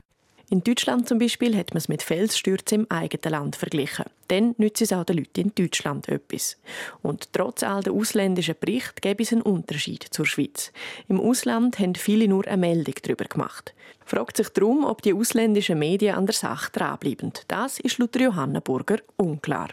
In 0.49 0.63
Deutschland 0.63 1.07
zum 1.07 1.17
Beispiel 1.17 1.57
hat 1.57 1.71
man 1.71 1.79
es 1.79 1.87
mit 1.87 2.03
Felsstürzen 2.03 2.81
im 2.81 2.91
eigenen 2.91 3.31
Land 3.31 3.55
verglichen. 3.55 4.05
Dann 4.27 4.53
nützt 4.57 4.81
es 4.81 4.93
auch 4.93 5.03
den 5.03 5.17
Leuten 5.17 5.41
in 5.41 5.55
Deutschland 5.55 6.07
etwas. 6.07 6.57
Und 7.01 7.33
trotz 7.33 7.63
all 7.63 7.81
der 7.81 7.93
ausländischen 7.93 8.55
Berichte 8.59 9.01
gäbe 9.01 9.23
es 9.23 9.31
einen 9.31 9.41
Unterschied 9.41 10.03
zur 10.03 10.27
Schweiz. 10.27 10.71
Im 11.07 11.19
Ausland 11.19 11.79
haben 11.79 11.95
viele 11.95 12.27
nur 12.27 12.47
eine 12.47 12.57
Meldung 12.57 12.93
darüber 13.01 13.25
gemacht. 13.25 13.73
Fragt 14.05 14.37
sich 14.37 14.49
darum, 14.49 14.85
ob 14.85 15.01
die 15.01 15.15
ausländischen 15.15 15.79
Medien 15.79 16.15
an 16.15 16.27
der 16.27 16.35
Sache 16.35 16.71
dranbleiben. 16.71 17.33
Das 17.47 17.79
ist 17.79 17.97
laut 17.97 18.15
Johanna 18.15 18.59
Burger 18.59 18.97
unklar. 19.17 19.69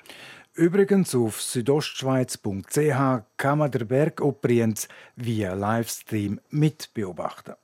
Übrigens 0.55 1.15
auf 1.15 1.41
südostschweiz.ch 1.41 3.23
kann 3.37 3.59
man 3.59 3.71
den 3.71 3.89
Berg 3.89 4.21
Obrienz 4.23 4.89
via 5.17 5.55
Livestream 5.55 6.41
mitbeobachten. 6.51 7.55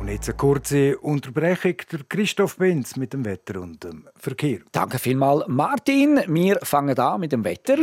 Und 0.00 0.08
jetzt 0.08 0.28
eine 0.28 0.36
kurze 0.36 0.98
Unterbrechung. 0.98 1.74
Der 1.90 2.00
Christoph 2.08 2.56
Benz 2.56 2.96
mit 2.96 3.12
dem 3.12 3.24
Wetter 3.24 3.60
und 3.60 3.82
dem 3.82 4.06
Verkehr. 4.16 4.60
Danke 4.72 4.98
vielmals, 4.98 5.44
Martin. 5.48 6.20
Wir 6.26 6.58
fangen 6.62 6.98
an 6.98 7.20
mit 7.20 7.32
dem 7.32 7.44
Wetter. 7.44 7.76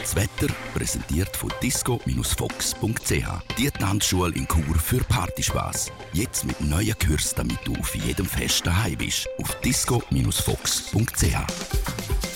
Das 0.00 0.16
Wetter 0.16 0.52
präsentiert 0.74 1.34
von 1.34 1.50
disco-fox.ch. 1.62 3.56
Die 3.56 3.70
Tanzschule 3.70 4.34
in 4.34 4.46
Chur 4.46 4.74
für 4.74 5.02
Partyspaß. 5.04 5.90
Jetzt 6.12 6.44
mit 6.44 6.60
neuen 6.60 6.98
Kürzen, 6.98 7.36
damit 7.36 7.58
du 7.64 7.74
auf 7.76 7.94
jedem 7.94 8.26
Fest 8.26 8.66
daheim 8.66 8.98
bist. 8.98 9.26
Auf 9.38 9.54
disco-fox.ch. 9.60 12.33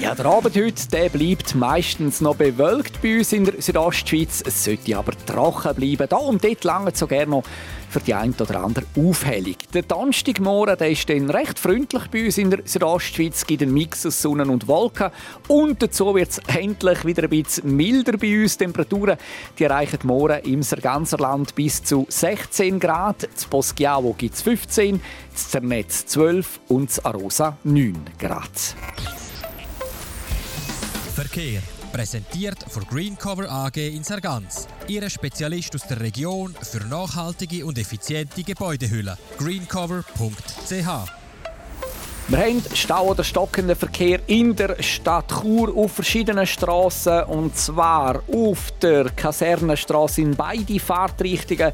Ja, 0.00 0.14
der 0.14 0.24
Abend 0.24 0.56
heute 0.56 0.88
der 0.88 1.10
bleibt 1.10 1.54
meistens 1.54 2.22
noch 2.22 2.34
bewölkt 2.34 3.02
bei 3.02 3.18
uns 3.18 3.34
in 3.34 3.44
der 3.44 3.60
Südostschweiz. 3.60 4.42
Es 4.46 4.64
sollte 4.64 4.96
aber 4.96 5.12
trocken 5.26 5.74
bleiben. 5.74 6.08
Da 6.08 6.16
und 6.16 6.42
dort 6.42 6.64
lange 6.64 6.92
so 6.94 7.06
gerne 7.06 7.32
noch 7.32 7.42
für 7.90 8.00
die 8.00 8.14
ein 8.14 8.34
oder 8.40 8.64
andere 8.64 8.86
Aufhellung. 8.96 9.56
Der 9.74 9.82
Donnerstagmorgen 9.82 10.78
der 10.78 10.90
ist 10.90 11.06
dann 11.10 11.28
recht 11.28 11.58
freundlich 11.58 12.04
bei 12.10 12.24
uns 12.24 12.38
in 12.38 12.50
der 12.50 12.60
Südostschweiz. 12.64 13.36
Es 13.36 13.46
gibt 13.46 13.60
einen 13.60 13.74
Mix 13.74 14.06
aus 14.06 14.22
Sonne 14.22 14.50
und 14.50 14.68
Wolken. 14.68 15.10
Und 15.48 15.82
dazu 15.82 16.14
wird 16.14 16.30
es 16.30 16.40
endlich 16.46 17.04
wieder 17.04 17.24
ein 17.24 17.28
bisschen 17.28 17.76
milder 17.76 18.16
bei 18.16 18.40
uns. 18.40 18.56
Die 18.56 18.64
Temperaturen 18.64 19.18
die 19.58 19.64
erreichen 19.64 19.98
morgen 20.04 20.42
im 20.44 20.62
ganzen 20.80 21.18
Land 21.18 21.54
bis 21.54 21.84
zu 21.84 22.06
16 22.08 22.80
Grad. 22.80 23.28
Das 23.34 23.44
Poschiavo 23.44 24.14
gibt 24.16 24.34
es 24.34 24.40
15, 24.40 24.98
das 25.30 25.50
Zernetz 25.50 26.06
12 26.06 26.60
und 26.68 26.88
das 26.88 27.04
Arosa 27.04 27.58
9 27.64 27.94
Grad. 28.18 28.48
Verkehr. 31.20 31.60
Präsentiert 31.92 32.64
von 32.70 32.82
Greencover 32.84 33.46
AG 33.50 33.76
in 33.76 34.02
Sargans. 34.02 34.66
Ihre 34.88 35.10
Spezialist 35.10 35.74
aus 35.74 35.86
der 35.86 36.00
Region 36.00 36.54
für 36.62 36.82
nachhaltige 36.86 37.66
und 37.66 37.76
effiziente 37.78 38.42
Gebäudehüllen. 38.42 39.18
greencover.ch 39.36 40.88
wir 42.28 42.38
haben 42.38 42.62
Stau 42.74 43.08
oder 43.08 43.24
stockenden 43.24 43.76
Verkehr 43.76 44.20
in 44.28 44.56
der 44.56 44.82
Stadt 44.82 45.30
Chur 45.42 45.76
auf 45.76 45.92
verschiedenen 45.92 46.46
Straßen 46.46 47.24
und 47.24 47.54
zwar 47.54 48.22
auf 48.32 48.70
der 48.80 49.10
Kasernenstraße 49.10 50.22
in 50.22 50.36
beide 50.36 50.78
Fahrtrichtungen 50.78 51.72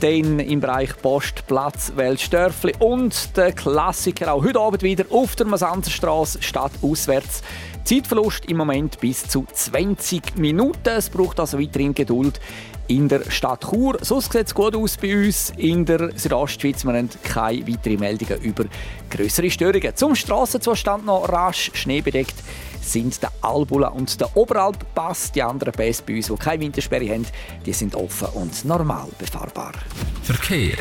dann 0.00 0.38
im 0.38 0.60
Bereich 0.60 0.90
Postplatz 1.00 1.92
Weltstörfli 1.96 2.74
und 2.78 3.36
der 3.36 3.52
Klassiker 3.52 4.34
auch 4.34 4.44
heute 4.44 4.60
Abend 4.60 4.82
wieder 4.82 5.06
auf 5.10 5.34
der 5.34 5.46
Masanzerstraße 5.46 6.42
statt 6.42 6.72
auswärts 6.82 7.42
Zeitverlust 7.86 8.46
im 8.46 8.56
Moment 8.56 8.98
bis 8.98 9.28
zu 9.28 9.46
20 9.52 10.38
Minuten. 10.38 10.88
Es 10.88 11.08
braucht 11.08 11.38
also 11.38 11.56
weiterhin 11.56 11.94
Geduld 11.94 12.40
in 12.88 13.08
der 13.08 13.30
Stadt 13.30 13.64
Chur. 13.70 13.96
Sonst 14.00 14.32
sieht 14.32 14.46
es 14.46 14.54
gut 14.56 14.74
aus 14.74 14.96
bei 14.96 15.16
uns 15.16 15.52
in 15.56 15.84
der 15.84 16.10
Südostschweiz. 16.18 16.84
Wir 16.84 16.94
haben 16.94 17.08
keine 17.22 17.64
weiteren 17.68 18.00
Meldungen 18.00 18.42
über 18.42 18.64
größere 19.08 19.48
Störungen. 19.48 19.94
Zum 19.94 20.16
Strassenzustand 20.16 21.06
noch 21.06 21.28
rasch 21.28 21.70
schneebedeckt 21.74 22.34
sind 22.82 23.22
der 23.22 23.30
Albula 23.40 23.88
und 23.88 24.20
der 24.20 24.36
Oberalppass. 24.36 25.30
Die 25.30 25.44
anderen 25.44 25.72
Pässe 25.72 26.02
bei 26.04 26.16
uns, 26.16 26.26
die 26.26 26.34
keine 26.34 26.64
Wintersperre 26.64 27.08
haben, 27.08 27.26
die 27.64 27.72
sind 27.72 27.94
offen 27.94 28.30
und 28.34 28.64
normal 28.64 29.06
befahrbar. 29.16 29.74
Verkehr. 30.24 30.74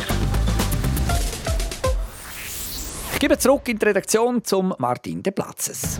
Ich 3.13 3.19
gebe 3.19 3.37
zurück 3.37 3.69
in 3.69 3.77
die 3.77 3.85
Redaktion 3.85 4.43
zum 4.43 4.73
Martin 4.79 5.21
de 5.21 5.31
Platzes. 5.31 5.99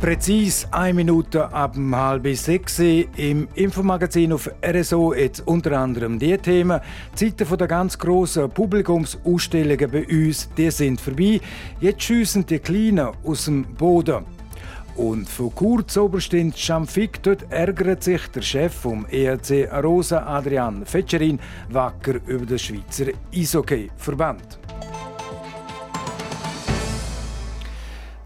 Präzis 0.00 0.66
eine 0.70 0.94
Minute 0.94 1.52
ab 1.52 1.76
halb 1.92 2.26
sechs 2.34 2.78
im 2.78 3.48
Infomagazin 3.54 4.32
auf 4.32 4.50
RSO 4.64 5.12
jetzt 5.12 5.46
unter 5.46 5.78
anderem 5.78 6.18
die 6.18 6.38
Themen. 6.38 6.80
Die 7.12 7.34
Zeiten 7.36 7.58
der 7.58 7.68
ganz 7.68 7.98
grossen 7.98 8.48
Publikumsausstellungen 8.48 9.90
bei 9.90 10.06
uns, 10.06 10.48
die 10.56 10.70
sind 10.70 11.02
vorbei. 11.02 11.38
Jetzt 11.82 12.02
schiessen 12.02 12.46
die 12.46 12.60
Kleinen 12.60 13.10
aus 13.22 13.44
dem 13.44 13.62
Boden. 13.74 14.24
Und 14.96 15.28
von 15.28 15.54
kurz 15.54 15.98
Oberstint 15.98 16.56
Schamfik 16.56 17.22
dort 17.22 17.44
ärgert 17.50 18.02
sich 18.02 18.26
der 18.28 18.40
Chef 18.40 18.72
vom 18.72 19.04
ERC 19.04 19.70
Arosa 19.70 20.24
Adrian 20.26 20.86
Fetscherin 20.86 21.38
wacker 21.68 22.14
über 22.26 22.46
den 22.46 22.58
Schweizer 22.58 23.12
Eishockey-Verband. 23.34 24.59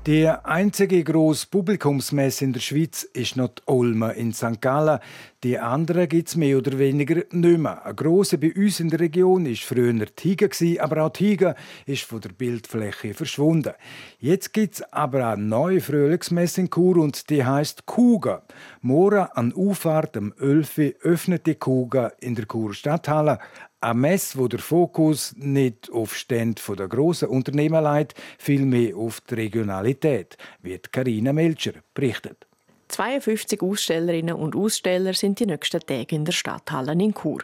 Die 0.06 0.28
einzige 0.28 1.02
grosse 1.02 1.46
Publikumsmesse 1.46 2.44
in 2.44 2.52
der 2.52 2.60
Schweiz 2.60 3.04
ist 3.04 3.36
noch 3.36 3.48
die 3.48 3.62
Olme 3.64 4.12
in 4.12 4.34
St. 4.34 4.60
Gallen. 4.60 4.98
Die 5.42 5.58
anderen 5.58 6.10
gibt 6.10 6.28
es 6.28 6.36
mehr 6.36 6.58
oder 6.58 6.78
weniger 6.78 7.22
nicht 7.30 7.32
mehr. 7.32 7.82
Eine 7.86 7.94
grosse 7.94 8.36
bei 8.36 8.52
uns 8.54 8.80
in 8.80 8.90
der 8.90 9.00
Region 9.00 9.46
war 9.46 9.54
früher 9.54 10.06
Higa, 10.20 10.48
aber 10.82 11.04
auch 11.04 11.16
Higa 11.16 11.54
ist 11.86 12.02
von 12.02 12.20
der 12.20 12.32
Bildfläche 12.32 13.14
verschwunden. 13.14 13.72
Jetzt 14.18 14.52
gibt 14.52 14.74
es 14.74 14.92
aber 14.92 15.26
eine 15.26 15.42
neue 15.42 15.80
Frühlingsmesse 15.80 16.60
in 16.60 16.70
Chur 16.70 16.98
und 16.98 17.30
die 17.30 17.42
heißt 17.42 17.86
Kuga. 17.86 18.42
Morgen 18.82 19.26
an 19.32 19.54
Auffahrt 19.54 20.18
am 20.18 20.34
11. 20.38 20.96
öffnet 21.00 21.46
die 21.46 21.54
Kuga 21.54 22.12
in 22.20 22.34
der 22.34 22.44
Churer 22.44 22.74
Stadthalle. 22.74 23.38
Eine 23.84 24.00
Messe, 24.00 24.38
wo 24.38 24.48
der 24.48 24.60
Fokus 24.60 25.34
nicht 25.36 25.92
auf 25.92 26.16
Stände 26.16 26.62
der 26.74 26.88
grossen 26.88 27.28
Unternehmen 27.28 27.84
liegt, 27.84 28.14
vielmehr 28.38 28.96
auf 28.96 29.20
die 29.20 29.34
Regionalität, 29.34 30.38
wie 30.62 30.78
Karina 30.78 31.34
Melcher 31.34 31.72
berichtet. 31.92 32.46
52 32.88 33.60
Ausstellerinnen 33.60 34.36
und 34.36 34.56
Aussteller 34.56 35.12
sind 35.12 35.38
die 35.38 35.44
nächsten 35.44 35.80
Tage 35.80 36.16
in 36.16 36.24
der 36.24 36.32
Stadthalle 36.32 36.92
in 36.92 37.12
Chur. 37.12 37.40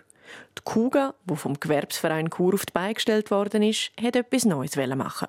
Die 0.56 0.62
Kuga, 0.64 1.12
wo 1.26 1.34
vom 1.34 1.60
Gewerbsverein 1.60 2.30
Chur 2.30 2.54
auf 2.54 2.64
die 2.64 2.72
Beine 2.72 2.94
gestellt 2.94 3.30
worden 3.30 3.62
ist, 3.62 3.92
hat 4.02 4.16
etwas 4.16 4.46
Neues 4.46 4.76
machen. 4.76 5.28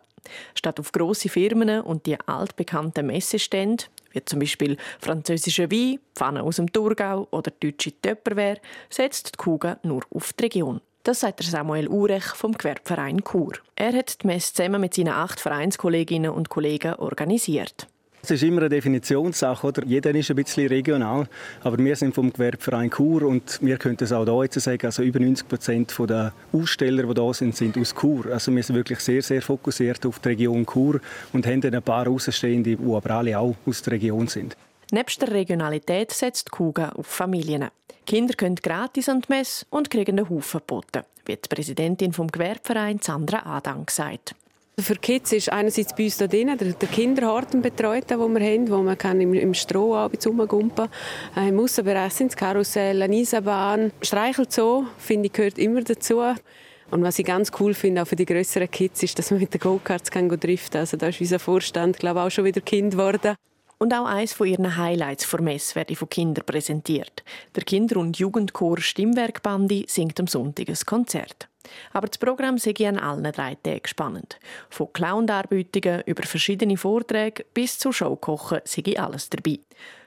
Statt 0.56 0.80
auf 0.80 0.94
grosse 0.94 1.28
Firmen 1.28 1.82
und 1.82 2.06
die 2.06 2.22
altbekannten 2.22 3.08
Messestände, 3.08 3.84
wie 4.12 4.24
zum 4.24 4.40
Beispiel 4.40 4.78
französische 5.02 5.70
Wein, 5.70 6.00
Pfannen 6.16 6.44
aus 6.44 6.56
dem 6.56 6.72
Thurgau 6.72 7.28
oder 7.32 7.52
deutsche 7.52 8.00
Töpperware, 8.02 8.62
setzt 8.90 9.34
die 9.34 9.38
Kuga 9.38 9.78
nur 9.84 10.04
auf 10.10 10.32
die 10.32 10.44
Region. 10.44 10.80
Das 11.04 11.22
sagt 11.22 11.42
Samuel 11.42 11.88
Urech 11.88 12.26
vom 12.36 12.52
Gewerbverein 12.52 13.24
Chur. 13.24 13.54
Er 13.76 13.92
hat 13.92 14.22
die 14.22 14.28
Messe 14.28 14.54
zusammen 14.54 14.82
mit 14.82 14.94
seinen 14.94 15.14
acht 15.14 15.40
Vereinskolleginnen 15.40 16.30
und 16.30 16.50
Kollegen 16.50 16.94
organisiert. 16.94 17.88
Es 18.22 18.30
ist 18.30 18.44
immer 18.44 18.62
eine 18.62 18.70
Definitionssache, 18.70 19.66
oder? 19.66 19.84
Jeder 19.84 20.14
ist 20.14 20.30
ein 20.30 20.36
bisschen 20.36 20.68
regional, 20.68 21.28
aber 21.62 21.80
wir 21.80 21.96
sind 21.96 22.14
vom 22.14 22.32
Gewerbverein 22.32 22.92
Chur 22.92 23.24
und 23.24 23.58
wir 23.64 23.78
können 23.78 23.98
es 24.00 24.12
auch 24.12 24.26
hier 24.26 24.44
jetzt 24.44 24.60
sagen, 24.60 24.86
also 24.86 25.02
über 25.02 25.20
90 25.20 25.48
Prozent 25.48 25.96
der 26.08 26.34
Aussteller, 26.54 27.02
die 27.02 27.14
da 27.16 27.34
sind, 27.34 27.56
sind 27.56 27.80
aus 27.80 27.96
Chur. 27.96 28.28
Also 28.28 28.56
wir 28.56 28.62
sind 28.62 28.76
wirklich 28.76 29.00
sehr, 29.00 29.24
sehr 29.24 29.42
fokussiert 29.42 30.06
auf 30.06 30.20
die 30.20 30.30
Region 30.30 30.68
Chur 30.68 31.02
und 31.34 31.48
haben 31.48 31.64
ein 31.64 31.82
paar 31.82 32.08
Außenstehende, 32.08 32.76
die 32.76 32.94
aber 32.94 33.10
alle 33.10 33.40
auch 33.40 33.56
aus 33.66 33.82
der 33.82 33.94
Region 33.94 34.28
sind. 34.28 34.56
Nebst 34.92 35.22
der 35.22 35.32
Regionalität 35.32 36.12
setzt 36.12 36.52
Kuga 36.52 36.90
auf 36.90 37.08
Familien. 37.08 37.70
Kinder 38.06 38.34
können 38.34 38.56
gratis 38.56 39.10
an 39.10 39.22
die 39.22 39.34
Messe 39.34 39.66
und 39.70 39.90
kriegen 39.90 40.18
einen 40.18 40.30
Haufen 40.30 40.60
geboten, 40.60 41.04
wie 41.26 41.36
die 41.36 41.50
Präsidentin 41.50 42.14
vom 42.14 42.28
Gewerbverein 42.28 43.00
Sandra 43.02 43.46
Adam 43.46 43.86
sagt. 43.90 44.36
Für 44.80 44.96
Kids 44.96 45.32
ist 45.34 45.52
einerseits 45.52 45.96
bei 45.96 46.06
uns 46.06 46.18
da 46.18 46.28
drin 46.28 46.58
der, 46.58 46.74
der 46.74 46.90
Kinderharten 46.90 47.62
betreut, 47.62 48.10
den 48.10 48.20
wir 48.20 48.54
haben, 48.54 48.70
wo 48.70 48.78
man 48.78 48.98
kann 48.98 49.22
im, 49.22 49.34
im 49.34 49.54
Stroh 49.54 49.96
rumgumpen 50.26 50.90
kann. 51.34 51.46
Äh, 51.46 51.50
Im 51.50 51.60
Aussenbereich 51.60 52.14
sind 52.14 52.32
das 52.32 52.38
Karussell, 52.38 53.02
eine 53.02 53.16
Eisenbahn, 53.16 53.92
Streichelzoo, 54.02 54.86
finde 54.98 55.28
ich, 55.28 55.34
gehört 55.34 55.60
immer 55.60 55.82
dazu. 55.82 56.22
Und 56.90 57.04
was 57.04 57.20
ich 57.20 57.26
ganz 57.26 57.52
cool 57.60 57.74
finde, 57.74 58.02
auch 58.02 58.08
für 58.08 58.16
die 58.16 58.26
größeren 58.26 58.72
Kids, 58.72 59.04
ist, 59.04 59.20
dass 59.20 59.30
man 59.30 59.40
mit 59.40 59.54
den 59.54 59.60
Go-Karts 59.60 60.10
driften 60.10 60.72
kann. 60.72 60.80
Also 60.80 60.98
da 60.98 61.08
ist 61.08 61.22
unser 61.22 61.40
Vorstand, 61.40 61.98
glaube 61.98 62.20
ich, 62.20 62.26
auch 62.26 62.32
schon 62.32 62.46
wieder 62.46 62.62
Kind 62.62 62.92
geworden. 62.92 63.36
Und 63.82 63.96
auch 63.96 64.06
eines 64.06 64.34
von 64.34 64.46
ihren 64.46 64.78
Highlights 64.78 65.26
vor 65.26 65.42
Mess 65.42 65.76
werde 65.76 65.96
von 65.96 66.08
Kindern 66.08 66.46
präsentiert. 66.46 67.24
Der 67.56 67.64
Kinder- 67.64 67.98
und 67.98 68.16
Jugendchor 68.20 68.80
Stimmwerkbandi 68.80 69.86
singt 69.88 70.20
am 70.20 70.28
Sonntag 70.28 70.70
ein 70.70 70.78
Konzert. 70.86 71.48
Aber 71.92 72.06
das 72.06 72.20
Programm 72.20 72.60
sei 72.60 72.76
an 72.88 73.00
allen 73.00 73.24
drei 73.24 73.56
Tagen 73.56 73.88
spannend. 73.88 74.40
Von 74.70 74.94
Clown-Darbietungen 74.94 76.04
über 76.06 76.22
verschiedene 76.22 76.78
Vorträge 76.78 77.44
bis 77.56 77.80
zu 77.80 77.92
Showkochen 77.92 78.62
sei 78.66 79.00
alles 79.00 79.32
dabei. 79.32 79.58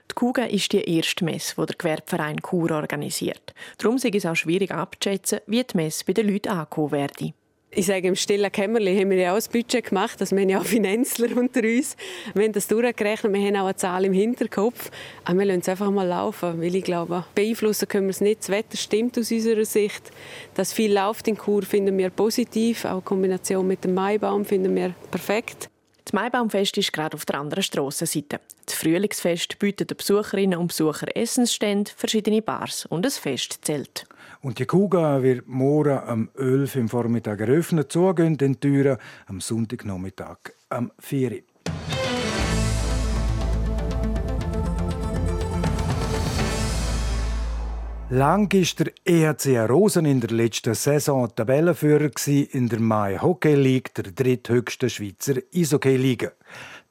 Die 0.08 0.14
Kuga 0.14 0.44
ist 0.44 0.72
die 0.72 0.96
erste 0.96 1.24
Messe, 1.24 1.56
die 1.58 1.66
der 1.66 1.76
Gewerbverein 1.76 2.40
Chur 2.48 2.70
organisiert. 2.70 3.54
Darum 3.78 3.98
sei 3.98 4.12
es 4.14 4.24
auch 4.24 4.36
schwierig 4.36 4.70
abzuschätzen, 4.70 5.40
wie 5.48 5.64
die 5.64 5.76
Messe 5.76 6.04
bei 6.06 6.12
den 6.12 6.28
Leuten 6.28 6.50
ankommen 6.50 6.92
werde 6.92 7.34
ich 7.74 7.86
sage, 7.86 8.08
im 8.08 8.16
stillen 8.16 8.50
Kämmerli 8.50 8.96
haben 8.98 9.10
wir 9.10 9.16
ja 9.16 9.32
auch 9.32 9.36
ein 9.36 9.52
Budget 9.52 9.88
gemacht. 9.88 10.20
Also 10.20 10.36
wir 10.36 10.42
haben 10.42 10.48
ja 10.48 10.60
auch 10.60 10.64
Finanzler 10.64 11.36
unter 11.36 11.60
uns. 11.60 11.96
Wir 12.34 12.44
haben 12.44 12.52
das 12.52 12.68
durchgerechnet. 12.68 13.32
Wir 13.32 13.46
haben 13.46 13.56
auch 13.56 13.66
eine 13.66 13.76
Zahl 13.76 14.04
im 14.04 14.12
Hinterkopf. 14.12 14.90
Aber 15.24 15.38
wir 15.38 15.46
lassen 15.46 15.60
es 15.60 15.68
einfach 15.68 15.90
mal 15.90 16.06
laufen. 16.06 16.60
Weil 16.60 16.74
ich 16.74 16.84
glaube, 16.84 17.24
beeinflussen 17.34 17.88
können 17.88 18.06
wir 18.06 18.10
es 18.10 18.20
nicht. 18.20 18.40
Das 18.40 18.48
Wetter 18.50 18.76
stimmt 18.76 19.18
aus 19.18 19.30
unserer 19.30 19.64
Sicht. 19.64 20.10
Dass 20.54 20.72
viel 20.72 20.94
läuft 20.94 21.28
in 21.28 21.36
Chur 21.36 21.62
finden 21.62 21.96
wir 21.98 22.10
positiv. 22.10 22.84
Auch 22.84 23.00
die 23.00 23.04
Kombination 23.04 23.66
mit 23.66 23.84
dem 23.84 23.94
Maibaum 23.94 24.44
finden 24.44 24.74
wir 24.74 24.94
perfekt. 25.10 25.68
Das 26.04 26.12
Maibaumfest 26.12 26.76
ist 26.76 26.92
gerade 26.92 27.16
auf 27.16 27.24
der 27.24 27.40
anderen 27.40 27.62
Strassenseite. 27.62 28.40
Das 28.66 28.74
Frühlingsfest 28.74 29.58
bietet 29.58 29.90
den 29.90 29.96
Besucherinnen 29.96 30.58
und 30.58 30.68
Besuchern 30.68 31.08
Essensstände, 31.08 31.90
verschiedene 31.96 32.42
Bars 32.42 32.84
und 32.86 33.06
ein 33.06 33.10
Festzelt. 33.10 34.06
Und 34.42 34.58
die 34.58 34.66
Kuga 34.66 35.22
wird 35.22 35.48
morgen 35.48 35.98
am 35.98 36.28
11 36.36 36.76
im 36.76 36.88
Vormittag 36.90 37.40
eröffnet. 37.40 37.90
Zugehen 37.90 38.36
den 38.36 38.60
Türen 38.60 38.98
am 39.26 39.40
Sonntagnachmittag 39.40 40.36
am 40.68 40.92
4 40.98 41.42
Lang 48.16 48.52
war 48.52 48.84
der 48.84 48.92
EHC 49.04 49.68
Rosen 49.68 50.06
in 50.06 50.20
der 50.20 50.30
letzten 50.30 50.74
Saison 50.74 51.34
Tabellenführer 51.34 52.10
in 52.28 52.68
der 52.68 52.78
Mai 52.78 53.18
Hockey 53.18 53.56
League, 53.56 53.92
der 53.94 54.04
dritthöchsten 54.04 54.88
Schweizer 54.88 55.34
Eishockey-Liga. 55.52 56.30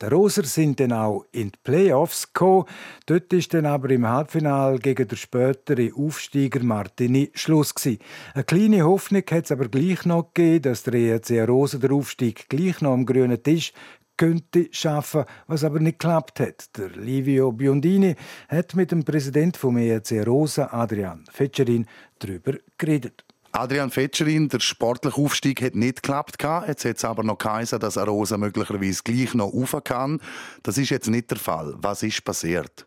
Die 0.01 0.05
Roser 0.07 0.43
sind 0.43 0.81
dann 0.81 0.91
auch 0.91 1.23
in 1.31 1.53
die 1.53 1.59
Playoffs 1.63 2.33
gekommen. 2.33 2.65
Dort 3.05 3.31
ist 3.31 3.53
dann 3.53 3.65
aber 3.65 3.89
im 3.91 4.05
Halbfinale 4.05 4.79
gegen 4.79 5.07
den 5.07 5.17
späteren 5.17 5.93
Aufsteiger 5.93 6.62
Martini 6.62 7.31
Schluss 7.36 7.73
gewesen. 7.73 7.99
Eine 8.33 8.43
kleine 8.43 8.83
Hoffnung 8.83 9.23
hat 9.31 9.45
es 9.45 9.51
aber 9.53 9.69
gleich 9.69 10.05
noch 10.05 10.33
gegeben, 10.33 10.63
dass 10.63 10.83
der 10.83 10.95
ERC 10.95 11.47
Rosen 11.47 11.79
der 11.79 11.93
Aufstieg 11.93 12.49
gleich 12.49 12.81
noch 12.81 12.91
am 12.91 13.05
grünen 13.05 13.41
Tisch 13.41 13.71
könnte 14.17 14.67
schaffen, 14.71 15.26
was 15.47 15.63
aber 15.63 15.80
nicht 15.80 15.99
geklappt 15.99 16.39
hat. 16.39 16.78
Der 16.78 16.89
Livio 16.89 17.52
Biondini 17.52 18.15
hat 18.47 18.76
mit 18.76 18.91
dem 18.91 19.04
Präsidenten 19.04 19.58
vom 19.58 19.78
ERC 19.78 20.26
Rosa, 20.26 20.69
Adrian 20.71 21.26
Fetscherin, 21.32 21.88
darüber 22.19 22.54
geredet. 22.78 23.23
Adrian 23.56 23.91
Fetscherin, 23.91 24.49
der 24.49 24.60
sportliche 24.60 25.21
Aufstieg 25.21 25.62
hat 25.62 25.76
nicht 25.76 26.02
geklappt. 26.02 26.38
Jetzt 26.67 26.86
hat 26.86 26.97
es 26.97 27.06
aber 27.06 27.23
noch 27.23 27.38
geheißen, 27.38 27.80
dass 27.80 27.97
Rosa 27.97 28.36
möglicherweise 28.38 29.04
gleich 29.04 29.36
noch 29.36 29.54
rauf 29.54 29.76
kann. 29.84 30.19
Das 30.63 30.80
ist 30.80 30.89
jetzt 30.89 31.08
nicht 31.08 31.30
der 31.30 31.38
Fall. 31.38 31.76
Was 31.78 32.02
ist 32.02 32.23
passiert? 32.26 32.86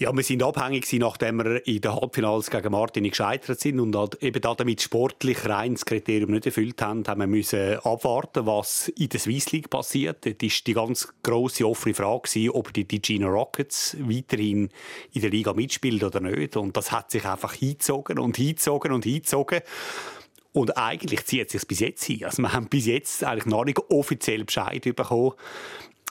Ja, 0.00 0.16
wir 0.16 0.22
sind 0.22 0.42
abhängig 0.42 0.90
nachdem 0.94 1.44
wir 1.44 1.66
in 1.66 1.82
den 1.82 1.94
Halbfinals 1.94 2.50
gegen 2.50 2.72
Martini 2.72 3.10
gescheitert 3.10 3.60
sind 3.60 3.78
und 3.80 3.94
halt 3.94 4.14
eben 4.22 4.40
damit 4.40 4.80
sportlich 4.80 5.46
rein 5.46 5.74
das 5.74 5.84
Kriterium 5.84 6.30
nicht 6.30 6.46
erfüllt 6.46 6.80
haben, 6.80 7.06
haben 7.06 7.20
wir 7.20 7.26
müssen 7.26 7.76
abwarten, 7.80 8.46
was 8.46 8.88
in 8.88 9.10
der 9.10 9.20
Swiss 9.20 9.52
League 9.52 9.68
passiert. 9.68 10.24
Das 10.24 10.32
war 10.32 10.50
die 10.66 10.72
ganz 10.72 11.12
grosse 11.22 11.68
offene 11.68 11.92
Frage, 11.92 12.54
ob 12.54 12.72
die 12.72 12.86
Ticino 12.86 13.28
Rockets 13.28 13.94
weiterhin 14.00 14.70
in 15.12 15.20
der 15.20 15.28
Liga 15.28 15.52
mitspielen 15.52 16.02
oder 16.02 16.20
nicht. 16.20 16.56
Und 16.56 16.78
das 16.78 16.92
hat 16.92 17.10
sich 17.10 17.26
einfach 17.26 17.52
hingezogen 17.52 18.18
und 18.18 18.38
hingezogen 18.38 18.92
und 18.92 19.04
hingezogen. 19.04 19.60
Und 20.52 20.78
eigentlich 20.78 21.26
zieht 21.26 21.48
es 21.48 21.52
sich 21.52 21.68
bis 21.68 21.80
jetzt 21.80 22.04
hin. 22.04 22.24
Also 22.24 22.40
wir 22.40 22.54
haben 22.54 22.68
bis 22.68 22.86
jetzt 22.86 23.22
eigentlich 23.22 23.44
noch 23.44 23.66
nicht 23.66 23.78
offiziell 23.90 24.44
Bescheid 24.44 24.82
bekommen, 24.82 25.34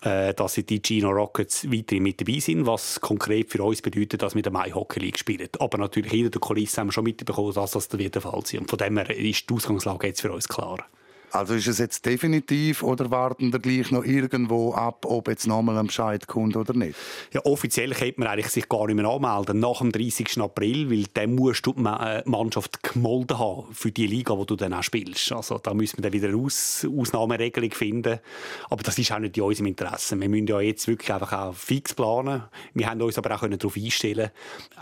dass 0.02 0.54
die 0.54 0.82
Gino 0.82 1.10
Rockets 1.10 1.70
weiterhin 1.70 2.04
mit 2.04 2.22
dabei 2.22 2.40
sind, 2.40 2.66
was 2.66 3.02
konkret 3.02 3.50
für 3.52 3.64
uns 3.64 3.82
bedeutet, 3.82 4.22
dass 4.22 4.36
wir 4.36 4.42
der 4.42 4.52
Mai 4.52 4.72
Hockey 4.72 5.00
League 5.00 5.20
spielen. 5.20 5.50
Aber 5.60 5.78
natürlich 5.78 6.12
hinter 6.12 6.30
der 6.30 6.42
Kulisse 6.42 6.80
haben 6.80 6.88
wir 6.88 6.94
schon 6.94 7.04
mitbekommen, 7.04 7.54
dass 7.54 7.72
das 7.72 7.90
der 7.90 8.22
Fall 8.22 8.42
sein 8.46 8.62
Und 8.62 8.70
von 8.70 8.80
dem 8.80 8.98
her 8.98 9.10
ist 9.10 9.50
die 9.50 9.54
Ausgangslage 9.54 10.08
jetzt 10.08 10.22
für 10.22 10.32
uns 10.32 10.48
klar. 10.48 10.86
Also 11.32 11.54
ist 11.54 11.68
es 11.68 11.78
jetzt 11.78 12.06
definitiv 12.06 12.84
oder 12.84 13.12
warten 13.12 13.52
wir 13.52 13.60
gleich 13.60 13.92
noch 13.92 14.04
irgendwo 14.04 14.74
ab, 14.74 15.06
ob 15.06 15.28
jetzt 15.28 15.48
nochmal 15.48 15.78
ein 15.78 15.88
Bescheid 15.88 16.28
kommt 16.28 16.56
oder 16.56 16.74
nicht? 16.74 16.96
Ja, 17.34 17.46
offiziell 17.46 17.92
könnte 17.92 18.20
man 18.20 18.30
eigentlich 18.30 18.50
sich 18.50 18.68
gar 18.68 18.88
nicht 18.88 18.96
mehr 18.96 19.08
anmelden 19.08 19.60
nach 19.60 19.80
dem 19.80 19.92
30. 19.92 20.40
April, 20.42 20.90
weil 20.90 21.06
dann 21.14 21.36
musst 21.36 21.66
du 21.66 21.74
die 21.74 21.84
äh, 21.84 22.24
Mannschaft 22.26 22.82
gemolden 22.82 23.38
haben 23.38 23.74
für 23.74 23.92
die 23.92 24.08
Liga, 24.08 24.36
die 24.36 24.46
du 24.46 24.56
dann 24.56 24.74
auch 24.74 24.84
spielst. 24.84 25.32
Also 25.32 25.60
da 25.60 25.74
müssen 25.74 25.98
wir 25.98 26.04
dann 26.04 26.14
wieder 26.14 26.30
eine 26.30 26.38
Aus 26.38 26.86
Ausnahmeregelung 26.86 27.72
finden. 27.72 28.20
Aber 28.70 28.84
das 28.84 28.98
ist 28.98 29.12
auch 29.12 29.20
nicht 29.20 29.38
in 29.38 29.44
unserem 29.44 29.68
Interesse. 29.68 30.20
Wir 30.20 30.30
müssen 30.30 30.48
ja 30.48 30.60
jetzt 30.60 30.88
wirklich 30.88 31.14
einfach 31.14 31.34
auch 31.34 31.54
fix 31.54 31.94
planen. 31.94 32.44
Wir 32.74 32.90
haben 32.90 33.02
uns 33.02 33.18
aber 33.18 33.36
auch 33.36 33.48
darauf 33.48 33.76
einstellen 33.76 34.32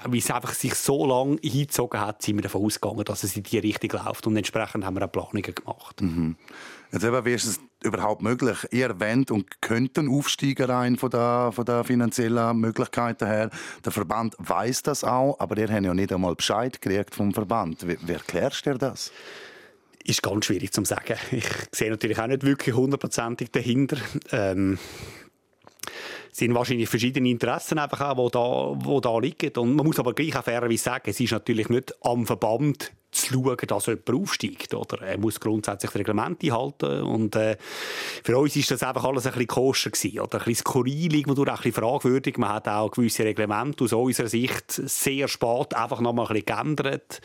Weil 0.05 0.19
es 0.19 0.31
einfach 0.31 0.53
sich 0.53 0.75
so 0.75 1.05
lange 1.05 1.38
hingezogen 1.41 1.99
hat, 1.99 2.21
sind 2.21 2.38
wir 2.38 2.43
davon 2.43 2.65
ausgegangen, 2.65 3.03
dass 3.03 3.23
es 3.23 3.36
in 3.36 3.43
die 3.43 3.60
Richtung 3.60 3.91
läuft. 4.05 4.27
Und 4.27 4.38
entsprechend 4.38 4.86
haben 4.86 4.95
wir 4.95 5.05
auch 5.05 5.12
Planungen 5.12 5.53
gemacht. 5.53 6.01
Mhm. 6.01 6.37
Jetzt 6.91 7.04
eben, 7.04 7.26
wie 7.26 7.34
ist 7.34 7.45
es 7.45 7.60
überhaupt 7.84 8.21
möglich? 8.21 8.58
Ihr 8.71 9.00
wollt 9.00 9.30
und 9.30 9.62
könnt 9.62 10.00
einen 10.00 10.10
Aufsteiger 10.10 10.69
rein 10.69 10.97
von 10.97 11.10
der, 11.10 11.52
von 11.54 11.65
der 11.65 11.84
finanziellen 11.84 12.58
Möglichkeiten 12.58 13.28
her. 13.28 13.50
Der 13.84 13.91
Verband 13.91 14.36
weiß 14.38 14.84
das 14.84 15.04
auch, 15.04 15.38
aber 15.39 15.58
ihr 15.58 15.67
habt 15.69 15.84
ja 15.84 15.93
nicht 15.93 16.13
einmal 16.13 16.36
Bescheid 16.36 16.82
gekriegt 16.82 17.13
vom 17.13 17.34
Verband. 17.34 17.86
Wie, 17.88 17.97
wie 18.02 18.13
erklärst 18.13 18.65
du 18.65 18.71
dir 18.71 18.78
das? 18.78 19.12
Ist 20.06 20.23
ganz 20.23 20.45
schwierig 20.45 20.71
zu 20.71 20.86
sagen. 20.86 21.17
Ich 21.32 21.45
sehe 21.71 21.89
natürlich 21.89 22.19
auch 22.19 22.28
nicht 22.28 22.43
wirklich 22.43 22.73
hundertprozentig 22.73 23.52
dahinter. 23.52 23.97
Ähm 24.32 24.80
sind 26.32 26.54
wahrscheinlich 26.54 26.88
verschiedene 26.88 27.30
Interessen 27.30 27.80
einfach 27.80 28.02
auch, 28.02 28.30
die 28.30 28.32
da, 28.32 28.88
wo 28.88 29.00
da 29.00 29.17
liegen. 29.17 29.52
Und 29.58 29.76
man 29.76 29.86
muss 29.86 29.97
aber 29.97 30.13
gleich 30.13 30.36
auch 30.36 30.43
fairerweise 30.43 30.84
sagen, 30.84 31.10
es 31.10 31.19
ist 31.19 31.32
natürlich 31.32 31.67
nicht 31.69 31.93
am 32.06 32.28
Verband 32.28 32.91
zu 33.17 33.34
schauen, 33.34 33.58
dass 33.67 33.86
jemand 33.86 34.10
aufsteigt. 34.10 34.73
Oder? 34.73 35.01
Er 35.01 35.17
muss 35.17 35.39
grundsätzlich 35.39 35.91
das 35.91 35.99
Reglement 35.99 36.43
einhalten. 36.43 37.01
Und 37.01 37.36
äh, 37.36 37.58
für 38.23 38.38
uns 38.38 38.56
ist 38.56 38.71
das 38.71 38.84
einfach 38.84 39.03
alles 39.03 39.25
ein 39.25 39.34
bisschen 39.34 39.47
koscher 39.47 39.89
gewesen. 39.91 40.19
Oder? 40.19 40.39
Ein 40.39 40.45
bisschen 40.45 40.65
skurril, 40.65 41.15
irgendwo 41.15 41.41
auch 41.43 41.47
ein 41.47 41.56
bisschen 41.56 41.73
fragwürdig. 41.73 42.38
Man 42.38 42.49
hat 42.49 42.67
auch 42.67 42.91
gewisse 42.91 43.23
Reglemente 43.23 43.84
aus 43.84 43.93
unserer 43.93 44.27
Sicht 44.27 44.71
sehr 44.71 45.27
spät 45.27 45.73
einfach 45.73 46.01
noch 46.01 46.13
mal 46.13 46.23
ein 46.23 46.34
bisschen 46.34 46.45
geändert. 46.45 47.21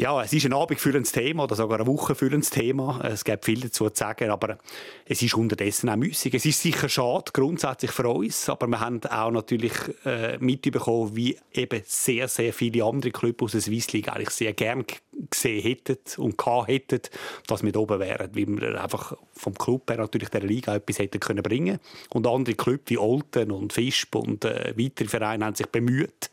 Ja, 0.00 0.22
es 0.22 0.32
ist 0.32 0.46
ein 0.46 0.54
abendfüllendes 0.54 1.12
Thema 1.12 1.44
oder 1.44 1.54
sogar 1.54 1.78
ein 1.78 1.86
wochenfüllendes 1.86 2.48
Thema. 2.48 3.02
Es 3.04 3.22
gibt 3.22 3.44
viel 3.44 3.60
dazu 3.60 3.90
zu 3.90 3.94
sagen, 3.94 4.30
aber 4.30 4.56
es 5.04 5.20
ist 5.20 5.34
unterdessen 5.34 5.90
auch 5.90 5.96
müßig. 5.96 6.32
Es 6.32 6.46
ist 6.46 6.62
sicher 6.62 6.88
schade, 6.88 7.32
grundsätzlich 7.34 7.90
für 7.90 8.08
uns, 8.08 8.48
aber 8.48 8.66
wir 8.66 8.80
haben 8.80 9.02
auch 9.04 9.30
natürlich 9.30 9.74
äh, 10.06 10.38
mitbekommen, 10.38 11.14
wie 11.16 11.36
eben 11.52 11.82
sehr, 11.84 12.28
sehr 12.28 12.54
viele 12.54 12.82
andere 12.82 13.10
Clubs 13.10 13.42
aus 13.42 13.52
der 13.52 13.60
Swiss 13.60 13.92
League 13.92 14.08
eigentlich 14.08 14.30
sehr 14.30 14.54
gern 14.54 14.86
gesehen 15.28 15.62
hätten 15.62 15.98
und 16.20 16.38
gehabt 16.38 16.68
hätten, 16.68 17.00
dass 17.46 17.62
wir 17.62 17.72
da 17.72 17.80
oben 17.80 18.00
wären, 18.00 18.34
weil 18.34 18.60
wir 18.60 18.82
einfach 18.82 19.16
vom 19.34 19.54
Club 19.54 19.90
her 19.90 19.98
natürlich 19.98 20.28
der 20.28 20.42
Liga 20.42 20.74
etwas 20.74 20.98
hätten 20.98 21.20
können 21.20 21.42
bringen 21.42 21.78
und 22.10 22.26
andere 22.26 22.54
Clubs 22.54 22.90
wie 22.90 22.98
Olten 22.98 23.50
und 23.50 23.72
Fisp 23.72 24.14
und 24.14 24.44
äh, 24.44 24.74
weitere 24.76 25.08
Vereine 25.08 25.46
haben 25.46 25.54
sich 25.54 25.66
bemüht, 25.66 26.30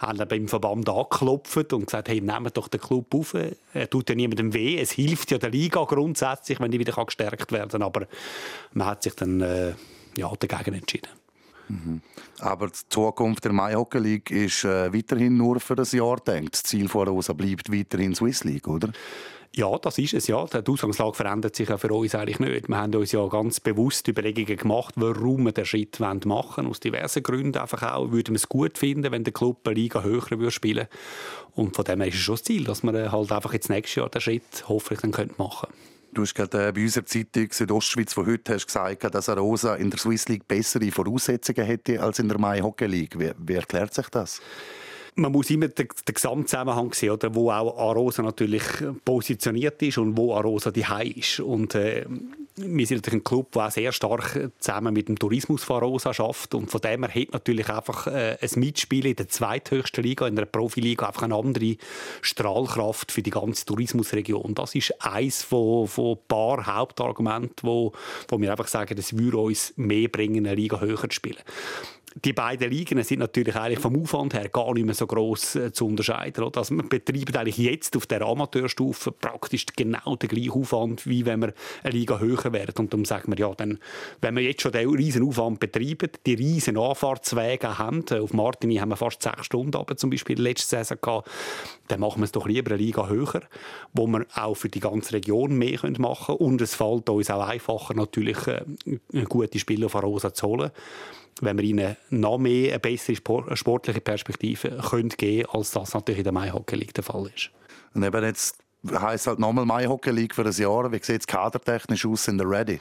haben 0.00 0.26
beim 0.28 0.48
Verband 0.48 0.88
angeklopft 0.88 1.72
und 1.72 1.86
gesagt, 1.86 2.08
hey, 2.08 2.20
nehmt 2.20 2.56
doch 2.56 2.68
den 2.68 2.80
Club 2.80 3.14
auf, 3.14 3.34
er 3.34 3.90
tut 3.90 4.08
ja 4.08 4.14
niemandem 4.14 4.52
weh, 4.54 4.78
es 4.78 4.92
hilft 4.92 5.30
ja 5.30 5.38
der 5.38 5.50
Liga 5.50 5.84
grundsätzlich, 5.84 6.60
wenn 6.60 6.70
die 6.70 6.78
wieder 6.78 6.92
gestärkt 7.04 7.52
werden. 7.52 7.70
Kann, 7.70 7.82
aber 7.82 8.06
man 8.72 8.86
hat 8.86 9.02
sich 9.02 9.14
dann 9.14 9.40
äh, 9.40 9.74
ja, 10.16 10.32
dagegen 10.38 10.74
entschieden. 10.74 11.08
Aber 12.40 12.66
die 12.66 12.78
Zukunft 12.88 13.44
der 13.44 13.52
Mai 13.52 13.74
Hockey 13.74 13.98
League 13.98 14.30
ist 14.30 14.64
äh, 14.64 14.92
weiterhin 14.92 15.36
nur 15.36 15.60
für 15.60 15.76
ein 15.76 15.86
Jahr 15.90 16.16
denkt. 16.16 16.54
Das 16.54 16.62
Ziel 16.64 16.86
Rosa 16.90 17.32
bleibt 17.32 17.72
weiterhin 17.72 18.14
Swiss 18.14 18.44
League, 18.44 18.68
oder? 18.68 18.90
Ja, 19.56 19.78
das 19.78 19.98
ist 19.98 20.14
es, 20.14 20.26
ja. 20.26 20.44
Die 20.46 20.68
Ausgangslage 20.68 21.14
verändert 21.14 21.54
sich 21.54 21.68
ja 21.68 21.78
für 21.78 21.92
uns 21.92 22.16
eigentlich 22.16 22.40
nicht. 22.40 22.68
Wir 22.68 22.76
haben 22.76 22.92
uns 22.92 23.12
ja 23.12 23.24
ganz 23.28 23.60
bewusst 23.60 24.08
Überlegungen 24.08 24.56
gemacht, 24.56 24.94
warum 24.96 25.44
wir 25.44 25.52
den 25.52 25.64
Schritt 25.64 26.00
machen 26.00 26.26
wollen. 26.26 26.66
Aus 26.66 26.80
diversen 26.80 27.22
Gründen 27.22 27.58
einfach 27.58 27.94
auch. 27.94 28.10
Würden 28.10 28.34
wir 28.34 28.36
es 28.36 28.48
gut 28.48 28.78
finden, 28.78 29.12
wenn 29.12 29.22
der 29.22 29.32
Club 29.32 29.58
eine 29.64 29.76
Liga 29.76 30.02
höher 30.02 30.28
würde 30.30 30.50
spielen 30.50 30.88
Und 31.54 31.76
von 31.76 31.84
dem 31.84 32.00
her 32.00 32.08
ist 32.08 32.16
es 32.16 32.20
schon 32.22 32.34
das 32.34 32.42
Ziel, 32.42 32.64
dass 32.64 32.82
wir 32.82 33.12
halt 33.12 33.30
einfach 33.30 33.52
jetzt 33.52 33.70
nächstes 33.70 33.94
Jahr 33.94 34.08
den 34.08 34.20
Schritt 34.20 34.64
hoffentlich 34.66 35.00
dann 35.00 35.30
machen 35.38 35.68
können. 35.68 35.94
Du 36.14 36.22
hast 36.22 36.34
gerade 36.34 36.68
äh, 36.68 36.72
bei 36.72 36.82
unserer 36.82 37.04
Zeitung 37.04 37.48
Südostschweiz 37.50 38.12
von 38.12 38.26
heute 38.26 38.54
hast 38.54 38.66
gesagt, 38.66 39.12
dass 39.12 39.28
Arosa 39.28 39.74
in 39.74 39.90
der 39.90 39.98
Swiss 39.98 40.28
League 40.28 40.46
bessere 40.46 40.88
Voraussetzungen 40.92 41.66
hätte 41.66 42.00
als 42.00 42.20
in 42.20 42.28
der 42.28 42.38
Mai 42.38 42.60
Hockey 42.60 42.86
League. 42.86 43.18
Wie, 43.18 43.32
wie 43.36 43.54
erklärt 43.54 43.92
sich 43.92 44.08
das? 44.10 44.40
Man 45.16 45.32
muss 45.32 45.50
immer 45.50 45.68
den, 45.68 45.88
den 46.08 46.14
Gesamtzusammenhang 46.14 46.92
sehen, 46.92 47.10
oder, 47.10 47.34
wo 47.34 47.50
auch 47.50 47.78
Arosa 47.78 48.22
natürlich 48.22 48.62
positioniert 49.04 49.80
ist 49.82 49.98
und 49.98 50.16
wo 50.16 50.34
Arosa 50.34 50.70
die 50.70 50.84
ist. 51.16 51.40
Und 51.40 51.74
äh, 51.74 52.04
wir 52.56 52.86
sind 52.86 52.98
natürlich 52.98 53.20
ein 53.20 53.24
Club, 53.24 53.52
der 53.52 53.66
auch 53.66 53.70
sehr 53.70 53.92
stark 53.92 54.50
zusammen 54.58 54.94
mit 54.94 55.08
dem 55.08 55.18
Tourismus 55.18 55.64
von 55.64 55.76
Arosa 55.76 56.14
schafft 56.14 56.54
und 56.54 56.70
von 56.70 56.80
dem 56.80 57.04
her 57.04 57.22
hat 57.22 57.32
natürlich 57.32 57.68
einfach 57.68 58.06
äh, 58.06 58.38
ein 58.40 58.60
Mitspiel 58.60 59.06
in 59.06 59.16
der 59.16 59.28
zweithöchsten 59.28 60.04
Liga, 60.04 60.26
in 60.26 60.36
der 60.36 60.46
Profiliga, 60.46 61.06
einfach 61.06 61.22
eine 61.22 61.36
andere 61.36 61.76
Strahlkraft 62.20 63.12
für 63.12 63.22
die 63.22 63.30
ganze 63.30 63.66
Tourismusregion. 63.66 64.54
Das 64.54 64.74
ist 64.74 64.94
eines 65.04 65.42
von, 65.42 65.88
von 65.88 66.18
paar 66.28 66.66
Hauptargumenten, 66.66 67.68
wo, 67.68 67.92
wo 68.28 68.40
wir 68.40 68.50
einfach 68.50 68.68
sagen, 68.68 68.96
es 68.98 69.16
würde 69.16 69.38
uns 69.38 69.72
mehr 69.76 70.08
bringen, 70.08 70.46
eine 70.46 70.54
Liga 70.54 70.80
höher 70.80 70.98
zu 70.98 71.10
spielen 71.10 71.42
die 72.22 72.32
beiden 72.32 72.70
Ligen 72.70 73.02
sind 73.02 73.18
natürlich 73.18 73.56
eigentlich 73.56 73.80
vom 73.80 74.00
Aufwand 74.00 74.34
her 74.34 74.48
gar 74.48 74.72
nicht 74.72 74.84
mehr 74.84 74.94
so 74.94 75.06
groß 75.06 75.56
äh, 75.56 75.72
zu 75.72 75.86
unterscheiden. 75.86 76.44
Oder? 76.44 76.58
Also 76.58 76.74
wir 76.76 76.84
betreiben 76.84 77.34
eigentlich 77.36 77.58
jetzt 77.58 77.96
auf 77.96 78.06
der 78.06 78.22
Amateurstufe 78.22 79.10
praktisch 79.10 79.66
genau 79.74 80.14
den 80.14 80.28
gleichen 80.28 80.52
Aufwand, 80.52 81.06
wie 81.06 81.26
wenn 81.26 81.40
wir 81.40 81.54
eine 81.82 81.92
Liga 81.92 82.20
höher 82.20 82.52
wären. 82.52 82.74
Und 82.78 82.92
dann 82.92 83.04
sagen 83.04 83.32
wir, 83.32 83.38
ja, 83.38 83.52
dann, 83.54 83.78
wenn 84.20 84.36
wir 84.36 84.44
jetzt 84.44 84.62
schon 84.62 84.70
den 84.70 84.88
riesen 84.90 85.26
Aufwand 85.26 85.58
betreiben, 85.58 86.10
die 86.24 86.34
riesen 86.34 86.78
Anfahrtswege 86.78 87.78
haben, 87.78 88.04
äh, 88.10 88.18
auf 88.18 88.32
Martini 88.32 88.76
haben 88.76 88.90
wir 88.90 88.96
fast 88.96 89.22
sechs 89.22 89.46
Stunden 89.46 89.76
aber 89.76 89.96
zum 89.96 90.10
Beispiel 90.10 90.40
letzte 90.40 90.68
Saison 90.68 90.98
gehabt, 91.00 91.28
dann 91.88 92.00
machen 92.00 92.20
wir 92.20 92.26
es 92.26 92.32
doch 92.32 92.46
lieber 92.46 92.70
eine 92.70 92.82
Liga 92.82 93.08
höher, 93.08 93.42
wo 93.92 94.06
wir 94.06 94.24
auch 94.36 94.54
für 94.54 94.68
die 94.68 94.80
ganze 94.80 95.14
Region 95.14 95.56
mehr 95.56 95.80
machen 95.98 96.36
können. 96.36 96.38
Und 96.38 96.60
es 96.60 96.76
fällt 96.76 97.08
uns 97.10 97.30
auch 97.30 97.46
einfacher, 97.46 97.94
natürlich 97.94 98.46
äh, 98.46 98.62
gute 99.28 99.58
Spieler 99.58 99.88
von 99.88 100.02
Rosa 100.02 100.32
zu 100.32 100.46
holen 100.46 100.70
wenn 101.40 101.56
wir 101.56 101.64
ihnen 101.64 101.96
noch 102.10 102.38
mehr 102.38 102.70
eine 102.70 102.80
bessere 102.80 103.16
sportliche 103.16 104.00
Perspektive 104.00 104.78
können 104.90 105.08
geben 105.08 105.48
als 105.50 105.70
das 105.72 105.94
natürlich 105.94 106.18
in 106.18 106.24
der 106.24 106.32
Mai 106.32 106.50
Hockey 106.50 106.76
League 106.76 106.94
der 106.94 107.04
Fall 107.04 107.30
ist. 107.34 107.50
Und 107.94 108.02
eben 108.02 108.24
jetzt 108.24 108.58
heisst 108.92 109.26
halt 109.26 109.38
nochmal 109.38 109.64
Mai 109.64 109.86
Hockey 109.86 110.10
League 110.10 110.34
für 110.34 110.44
ein 110.44 110.52
Jahr. 110.52 110.92
Wie 110.92 111.02
sieht 111.02 111.20
es 111.20 111.26
kadertechnisch 111.26 112.06
aus? 112.06 112.24
Sind 112.24 112.40
ready? 112.42 112.80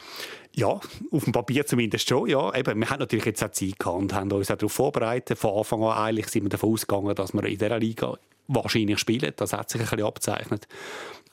Ja, 0.53 0.79
auf 1.11 1.23
dem 1.23 1.33
Papier 1.33 1.65
zumindest 1.65 2.07
schon, 2.07 2.29
ja. 2.29 2.53
Eben, 2.53 2.79
wir 2.79 2.89
haben 2.89 2.99
natürlich 2.99 3.25
jetzt 3.25 3.43
auch 3.43 3.51
Zeit 3.51 3.79
gehabt 3.79 3.97
und 3.97 4.13
haben 4.13 4.31
uns 4.31 4.51
auch 4.51 4.57
darauf 4.57 4.73
vorbereitet. 4.73 5.37
Von 5.37 5.57
Anfang 5.57 5.83
an 5.83 5.97
eigentlich 5.97 6.27
sind 6.27 6.43
wir 6.43 6.49
davon 6.49 6.73
ausgegangen, 6.73 7.15
dass 7.15 7.33
wir 7.33 7.43
in 7.45 7.57
dieser 7.57 7.79
Liga 7.79 8.17
wahrscheinlich 8.47 8.99
spielen. 8.99 9.33
Das 9.35 9.53
hat 9.53 9.69
sich 9.69 9.81
ein 9.81 9.87
bisschen 9.87 10.05
abzeichnet. 10.05 10.67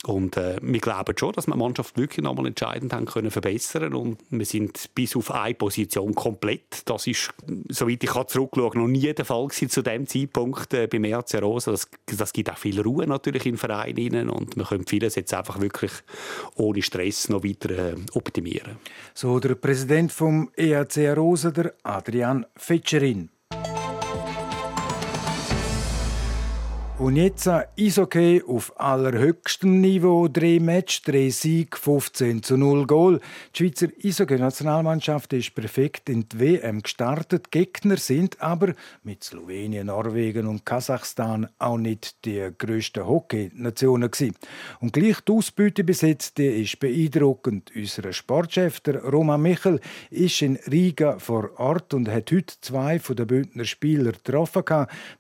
Und 0.05 0.39
äh, 0.39 0.57
wir 0.63 0.81
glauben 0.81 1.17
schon, 1.17 1.33
dass 1.33 1.47
wir 1.47 1.53
die 1.53 1.59
Mannschaft 1.59 1.99
wirklich 1.99 2.25
nochmal 2.25 2.47
entscheidend 2.47 2.93
haben 2.93 3.05
können 3.05 3.31
verbessern 3.31 3.93
und 3.95 4.19
wir 4.31 4.47
sind 4.47 4.95
bis 4.95 5.15
auf 5.15 5.31
eine 5.31 5.55
Position 5.55 6.15
komplett. 6.15 6.89
Das 6.89 7.07
ist, 7.07 7.35
soweit 7.69 8.03
ich 8.03 8.11
zurückschauen 8.11 8.81
noch 8.81 8.89
nie 8.89 9.13
der 9.13 9.25
Fall 9.27 9.47
gewesen 9.47 9.69
zu 9.69 9.83
dem 9.83 10.07
Zeitpunkt 10.07 10.73
äh, 10.73 10.87
beim 10.87 11.05
RC 11.05 11.43
Rosa. 11.43 11.73
Das, 11.73 11.89
das 12.17 12.33
gibt 12.33 12.51
auch 12.51 12.57
viel 12.57 12.81
Ruhe 12.81 13.07
natürlich 13.07 13.45
im 13.45 13.59
Verein 13.59 14.31
und 14.31 14.57
wir 14.57 14.65
können 14.65 14.87
vieles 14.87 15.17
jetzt 15.17 15.35
einfach 15.35 15.61
wirklich 15.61 15.93
ohne 16.55 16.81
Stress 16.81 17.29
noch 17.29 17.45
weiter 17.45 17.71
äh, 17.71 17.95
optimieren. 18.15 18.79
So 19.13 19.39
der 19.39 19.55
Präsident 19.55 20.13
vom 20.13 20.51
EAC 20.57 21.15
Rosa, 21.15 21.51
der 21.51 21.75
Adrian 21.83 22.47
Fetscherin. 22.57 23.29
Und 27.01 27.17
jetzt 27.17 27.49
ein 27.49 27.65
Eishockey 27.79 28.43
auf 28.47 28.79
allerhöchstem 28.79 29.81
Niveau. 29.81 30.29
Drei 30.29 30.59
Match, 30.61 31.01
drei 31.01 31.31
Sieg, 31.31 31.79
15 31.79 32.43
zu 32.43 32.59
0 32.59 32.87
Goal. 32.87 33.21
Die 33.55 33.59
Schweizer 33.59 33.89
Eishockey-Nationalmannschaft 34.05 35.33
ist 35.33 35.55
perfekt 35.55 36.11
in 36.11 36.29
die 36.29 36.39
WM 36.39 36.83
gestartet. 36.83 37.51
Gegner 37.51 37.97
sind 37.97 38.43
aber 38.43 38.75
mit 39.03 39.25
Slowenien, 39.25 39.87
Norwegen 39.87 40.47
und 40.47 40.67
Kasachstan 40.67 41.49
auch 41.59 41.79
nicht 41.79 42.23
die 42.27 42.51
grössten 42.59 43.07
Hockey-Nationen 43.07 44.11
Und 44.81 44.93
gleich 44.93 45.23
die 45.23 45.33
Ausbeute 45.33 45.85
bis 45.85 46.03
jetzt, 46.03 46.37
die 46.37 46.63
ist 46.63 46.81
beeindruckend. 46.81 47.73
Unser 47.75 48.13
Sportchef, 48.13 48.81
der 48.81 49.03
Roman 49.03 49.41
Michel, 49.41 49.81
ist 50.11 50.43
in 50.43 50.57
Riga 50.71 51.19
vor 51.19 51.59
Ort 51.59 51.95
und 51.95 52.11
hat 52.11 52.31
heute 52.31 52.61
zwei 52.61 52.99
von 52.99 53.17
den 53.17 53.27
Bündner 53.27 53.65
Spieler 53.65 54.13
getroffen. 54.13 54.65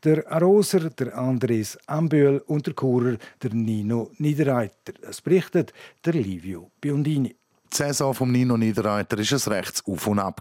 Der 0.04 0.30
Aroser, 0.30 0.90
der 0.90 1.16
Andres 1.16 1.69
Luis 1.70 1.78
Ambühl 1.86 2.42
und 2.46 2.66
der 2.66 2.74
Churer 2.74 3.16
der 3.42 3.54
Nino 3.54 4.10
Niederreiter. 4.18 4.92
Es 5.02 5.20
berichtet 5.20 5.72
der 6.04 6.14
Livio 6.14 6.70
Biondini. 6.80 7.36
Die 7.72 7.76
Saison 7.76 8.12
von 8.12 8.32
Nino 8.32 8.56
Niederreiter 8.56 9.16
war 9.16 9.24
ein 9.24 9.52
rechts 9.52 9.84
Auf 9.86 10.08
und 10.08 10.18
Ab. 10.18 10.40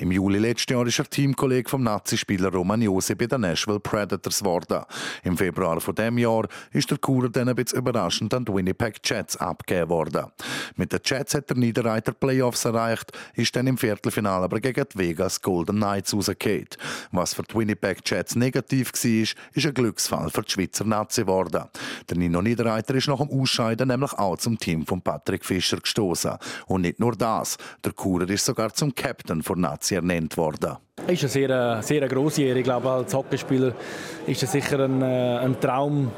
Im 0.00 0.10
Juli 0.10 0.40
letzten 0.40 0.72
Jahr 0.72 0.84
ist 0.84 0.98
er 0.98 1.08
Teamkollege 1.08 1.70
vom 1.70 1.84
Nazi-Spieler 1.84 2.50
Roman 2.50 2.82
Jose 2.82 3.14
bei 3.14 3.26
den 3.26 3.42
Nashville 3.42 3.78
Predators 3.78 4.40
geworden. 4.40 4.82
Im 5.22 5.38
Februar 5.38 5.80
von 5.80 5.94
dem 5.94 6.18
Jahr 6.18 6.48
ist 6.72 6.90
der 6.90 6.98
Kurer 6.98 7.28
dann 7.28 7.48
ein 7.48 7.54
bisschen 7.54 7.78
überraschend 7.78 8.34
an 8.34 8.44
die 8.44 8.52
Winnipeg 8.52 8.98
Jets 9.04 9.36
abgegeben 9.36 9.88
worden. 9.88 10.26
Mit 10.74 10.92
den 10.92 10.98
Jets 11.04 11.34
hat 11.34 11.48
der 11.48 11.56
Niederreiter 11.56 12.10
Playoffs 12.10 12.64
erreicht, 12.64 13.12
ist 13.34 13.54
dann 13.54 13.68
im 13.68 13.78
Viertelfinale 13.78 14.44
aber 14.44 14.58
gegen 14.58 14.84
die 14.92 14.98
Vegas 14.98 15.40
Golden 15.40 15.76
Knights 15.76 16.12
rausgefallen. 16.12 16.66
Was 17.12 17.34
für 17.34 17.44
die 17.44 17.54
Winnipeg 17.54 18.00
Jets 18.04 18.34
negativ 18.34 18.92
war, 18.92 19.22
ist 19.54 19.66
ein 19.66 19.74
Glücksfall 19.74 20.28
für 20.28 20.42
die 20.42 20.50
Schweizer 20.50 20.84
Nazi 20.84 21.20
geworden. 21.20 21.66
Der 22.10 22.16
Nino 22.16 22.42
Niederreiter 22.42 22.96
ist 22.96 23.06
nach 23.06 23.24
dem 23.24 23.30
Ausscheiden 23.30 23.86
nämlich 23.86 24.12
auch 24.14 24.38
zum 24.38 24.58
Team 24.58 24.84
von 24.84 25.00
Patrick 25.00 25.44
Fischer 25.44 25.76
gestoßen. 25.76 26.32
Und 26.66 26.82
nicht 26.82 27.00
nur 27.00 27.12
das, 27.12 27.56
der 27.84 27.92
Kurer 27.92 28.28
ist 28.28 28.44
sogar 28.44 28.72
zum 28.72 28.94
Captain 28.94 29.42
von 29.42 29.60
Nazi 29.60 29.94
ernannt 29.94 30.36
worden. 30.36 30.76
Es 31.06 31.22
ist 31.22 31.36
eine 31.36 31.82
sehr, 31.82 31.82
sehr 31.82 32.08
grosse 32.08 32.42
Ehre. 32.42 32.58
Ich 32.58 32.64
glaube, 32.64 32.88
als 32.90 33.12
Hockeyspieler 33.12 33.74
ist 34.26 34.42
es 34.42 34.52
sicher 34.52 34.80
ein, 34.80 35.02
äh, 35.02 35.38
ein 35.38 35.60
Traum, 35.60 36.10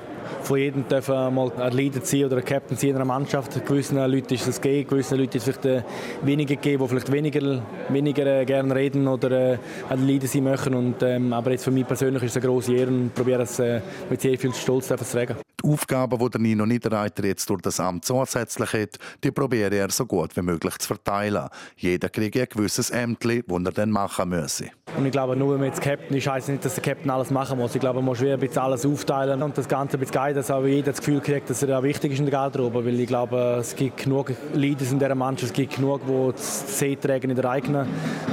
von 0.42 0.58
jedem 0.58 0.88
dürfen 0.88 1.34
mal 1.34 1.50
ein 1.58 1.72
Leader 1.72 2.00
sein 2.02 2.24
oder 2.24 2.36
ein 2.36 2.44
Captain 2.44 2.76
sein 2.76 2.90
in 2.90 2.96
einer 2.96 3.04
Mannschaft. 3.04 3.64
Gewissen 3.66 3.96
Leuten 3.96 4.32
ist 4.34 4.46
es 4.46 4.60
gegeben, 4.60 4.88
gewissen 4.88 5.18
Leuten 5.18 5.36
ist 5.36 5.48
es 5.48 5.56
vielleicht 5.56 5.64
äh, 5.64 5.82
weniger 6.22 6.54
gegeben, 6.54 6.82
die 6.82 6.88
vielleicht 6.88 7.12
weniger, 7.12 7.62
weniger 7.88 8.26
äh, 8.26 8.44
gerne 8.44 8.74
reden 8.74 9.08
oder 9.08 9.30
äh, 9.30 9.58
ein 9.88 10.06
Leader 10.06 10.26
sein 10.26 10.44
möchten. 10.44 10.74
Und, 10.74 11.02
ähm, 11.02 11.32
aber 11.32 11.50
jetzt 11.50 11.64
für 11.64 11.70
mich 11.70 11.86
persönlich 11.86 12.22
ist 12.22 12.36
es 12.36 12.36
eine 12.36 12.46
grosse 12.46 12.74
Ehre 12.74 12.90
und 12.90 13.14
probiere 13.14 13.42
es 13.42 13.58
äh, 13.58 13.80
mit 14.08 14.20
sehr 14.20 14.38
viel 14.38 14.54
Stolz 14.54 14.88
zu 14.88 14.96
tragen. 14.96 15.36
Aufgaben, 15.66 16.18
die 16.18 16.30
der 16.30 16.40
Nino 16.40 16.66
Niederreiter 16.66 17.24
jetzt 17.24 17.48
durch 17.50 17.62
das 17.62 17.80
Amt 17.80 18.04
zusätzlich 18.04 18.72
hat, 18.72 18.98
die 19.22 19.30
probiere 19.30 19.74
er 19.74 19.90
so 19.90 20.06
gut 20.06 20.36
wie 20.36 20.42
möglich 20.42 20.78
zu 20.78 20.86
verteilen. 20.88 21.48
Jeder 21.76 22.08
kriegt 22.08 22.36
ein 22.36 22.46
gewisses 22.48 22.90
Ämtli, 22.90 23.42
das 23.46 23.64
er 23.64 23.72
dann 23.72 23.90
machen 23.90 24.28
müsse. 24.28 24.70
Und 24.96 25.04
ich 25.04 25.12
glaube, 25.12 25.36
nur 25.36 25.52
wenn 25.52 25.60
man 25.60 25.68
jetzt 25.68 25.80
Captain 25.80 26.16
ist, 26.16 26.26
heisst 26.26 26.48
nicht, 26.48 26.64
dass 26.64 26.74
der 26.74 26.82
Captain 26.82 27.10
alles 27.10 27.30
machen 27.30 27.58
muss. 27.58 27.74
Ich 27.74 27.80
glaube, 27.80 27.96
man 27.96 28.06
muss 28.06 28.22
ein 28.22 28.38
bisschen 28.38 28.62
alles 28.62 28.86
aufteilen 28.86 29.42
und 29.42 29.58
das 29.58 29.68
Ganze 29.68 29.96
ein 29.96 30.00
bisschen 30.00 30.14
guiden, 30.14 30.36
dass 30.36 30.50
auch 30.50 30.64
jeder 30.64 30.92
das 30.92 30.98
Gefühl 30.98 31.20
kriegt, 31.20 31.50
dass 31.50 31.62
er 31.62 31.78
auch 31.78 31.82
wichtig 31.82 32.12
ist 32.12 32.18
in 32.18 32.24
der 32.24 32.32
Garderobe. 32.32 32.84
Weil 32.84 32.98
ich 32.98 33.06
glaube, 33.06 33.58
es 33.60 33.76
gibt 33.76 33.98
genug 33.98 34.32
Leaders 34.54 34.92
in 34.92 34.98
dieser 34.98 35.14
Mannschaft, 35.14 35.50
es 35.50 35.52
gibt 35.52 35.76
genug, 35.76 36.00
die 36.06 36.32
das 36.32 36.78
tragen 37.00 37.30
in 37.30 37.36
der 37.36 37.50
eigenen 37.50 37.86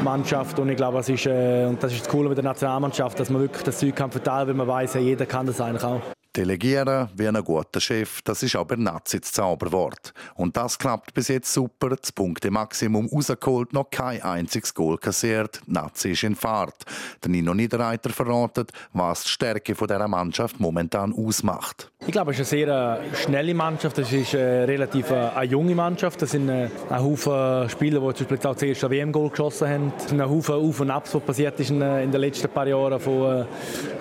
Mannschaft. 0.03 0.59
Und 0.59 0.69
ich 0.69 0.77
glaube, 0.77 0.99
es 0.99 1.09
ist, 1.09 1.25
äh, 1.25 1.65
und 1.65 1.81
das 1.83 1.91
ist 1.91 2.01
das 2.01 2.09
Coole 2.09 2.29
mit 2.29 2.37
der 2.37 2.45
Nationalmannschaft, 2.45 3.19
dass 3.19 3.29
man 3.29 3.41
wirklich 3.41 3.63
das 3.63 3.79
Zeug 3.79 3.95
kann 3.95 4.11
verteilen 4.11 4.47
kann, 4.47 4.59
weil 4.59 4.65
man 4.65 4.67
weiß, 4.67 4.93
jeder 4.95 5.25
kann 5.25 5.45
das 5.45 5.59
eigentlich 5.59 5.83
auch. 5.83 6.01
Delegieren 6.35 7.09
wie 7.15 7.27
ein 7.27 7.43
guter 7.43 7.79
Chef, 7.79 8.23
das 8.23 8.41
ist 8.41 8.57
bei 8.67 8.75
Nazi 8.75 9.19
das 9.19 9.33
Zauberwort. 9.33 10.15
Und 10.33 10.57
das 10.57 10.79
klappt 10.79 11.13
bis 11.13 11.27
jetzt 11.27 11.53
super. 11.53 11.89
Das 11.89 12.11
Punkte-Maximum 12.11 13.07
rausgeholt, 13.07 13.71
noch 13.71 13.91
kein 13.91 14.19
einziges 14.23 14.73
Goal 14.73 14.97
kassiert. 14.97 15.61
Nazi 15.67 16.13
ist 16.13 16.23
in 16.23 16.35
Fahrt. 16.35 16.85
Der 17.23 17.29
Nino 17.29 17.53
Niederreiter 17.53 18.09
verratet, 18.09 18.71
was 18.93 19.25
die 19.25 19.29
Stärke 19.29 19.75
dieser 19.75 20.07
Mannschaft 20.07 20.59
momentan 20.59 21.13
ausmacht. 21.13 21.91
Ich 22.05 22.11
glaube, 22.11 22.31
es 22.31 22.39
ist 22.39 22.51
eine 22.51 22.65
sehr 22.65 22.99
äh, 23.01 23.15
schnelle 23.15 23.53
Mannschaft. 23.53 23.97
Es 23.97 24.11
ist 24.11 24.35
eine 24.35 24.43
äh, 24.43 24.63
relativ 24.65 25.09
äh, 25.09 25.29
eine 25.35 25.49
junge 25.49 25.73
Mannschaft. 25.73 26.21
Es 26.21 26.31
sind 26.31 26.49
ein 26.49 26.69
Haufen 26.89 27.69
Spieler, 27.69 28.01
die 28.01 28.13
zum 28.13 28.27
Beispiel 28.27 28.49
auch 28.49 28.53
das 28.53 28.63
erste 28.63 28.89
WM-Goal 28.89 29.29
geschossen 29.29 29.69
haben. 29.69 29.93
Es 29.97 30.09
sind 30.09 30.19
ein 30.19 30.29
Haufen 30.29 30.55
Auf 30.55 30.81
und 30.81 30.91
Abs, 30.91 31.15
was 31.15 31.21
passiert 31.21 31.57
ist 31.61 31.69
in 31.69 31.79
den 31.79 32.11
letzten 32.11 32.49
paar 32.49 32.67
Jahren. 32.67 32.99
Von 32.99 33.45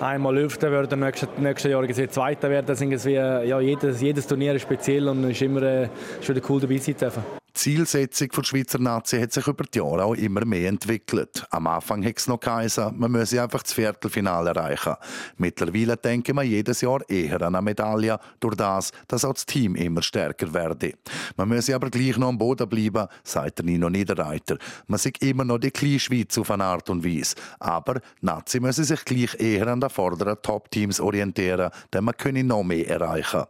einmal 0.01 0.35
Lüften 0.35 0.69
werden, 0.69 0.99
nächstes, 0.99 1.29
nächstes 1.37 1.71
Jahr 1.71 1.87
gesehen 1.87 2.09
Zweiter 2.09 2.49
werden. 2.49 2.65
Das 2.65 2.81
ist 2.81 3.05
ja, 3.05 3.41
jedes, 3.61 4.01
jedes 4.01 4.27
Turnier 4.27 4.53
ist 4.53 4.63
speziell 4.63 5.07
und 5.07 5.23
es 5.23 5.31
ist 5.31 5.41
immer 5.41 5.83
ist 5.83 6.49
cool 6.49 6.59
dabei 6.59 6.77
sein 6.77 6.97
dürfen. 6.99 7.42
Die 7.55 7.59
Zielsetzung 7.59 8.29
der 8.29 8.43
Schweizer 8.43 8.79
Nazi 8.79 9.19
hat 9.19 9.31
sich 9.31 9.45
über 9.45 9.63
die 9.63 9.77
Jahre 9.77 10.05
auch 10.05 10.15
immer 10.15 10.43
mehr 10.43 10.69
entwickelt. 10.69 11.45
Am 11.51 11.67
Anfang 11.67 12.03
hat 12.03 12.17
es 12.17 12.27
noch 12.27 12.39
geheißen, 12.39 12.97
man 12.97 13.11
müsse 13.11 13.43
einfach 13.43 13.61
das 13.61 13.73
Viertelfinale 13.73 14.49
erreichen. 14.49 14.95
Mittlerweile 15.37 15.95
denken 15.95 16.35
wir 16.35 16.41
jedes 16.41 16.81
Jahr 16.81 17.07
eher 17.07 17.39
an 17.43 17.55
eine 17.55 17.61
Medaille, 17.61 18.17
durch 18.39 18.55
das, 18.55 18.91
dass 19.07 19.23
auch 19.23 19.33
das 19.33 19.45
Team 19.45 19.75
immer 19.75 20.01
stärker 20.01 20.51
werde. 20.51 20.93
Man 21.37 21.47
müsse 21.47 21.75
aber 21.75 21.91
gleich 21.91 22.17
noch 22.17 22.29
am 22.29 22.39
Boden 22.39 22.67
bleiben, 22.67 23.07
sagt 23.23 23.59
der 23.59 23.65
Nino 23.65 23.87
Niederreiter. 23.87 24.57
Man 24.87 24.97
sieht 24.97 25.21
immer 25.21 25.45
noch 25.45 25.59
die 25.59 25.69
kleine 25.69 25.99
Schweiz 25.99 26.35
auf 26.39 26.49
eine 26.49 26.63
Art 26.63 26.89
und 26.89 27.05
Weise. 27.05 27.35
Aber 27.59 28.01
Nazi 28.21 28.59
müsse 28.59 28.83
sich 28.83 29.05
gleich 29.05 29.39
eher 29.39 29.67
an 29.67 29.79
den 29.79 29.91
vorderen 29.91 30.37
Top-Teams 30.41 30.99
orientieren, 30.99 31.69
denn 31.93 32.03
man 32.03 32.17
könne 32.17 32.43
noch 32.43 32.63
mehr 32.63 32.89
erreichen. 32.89 33.43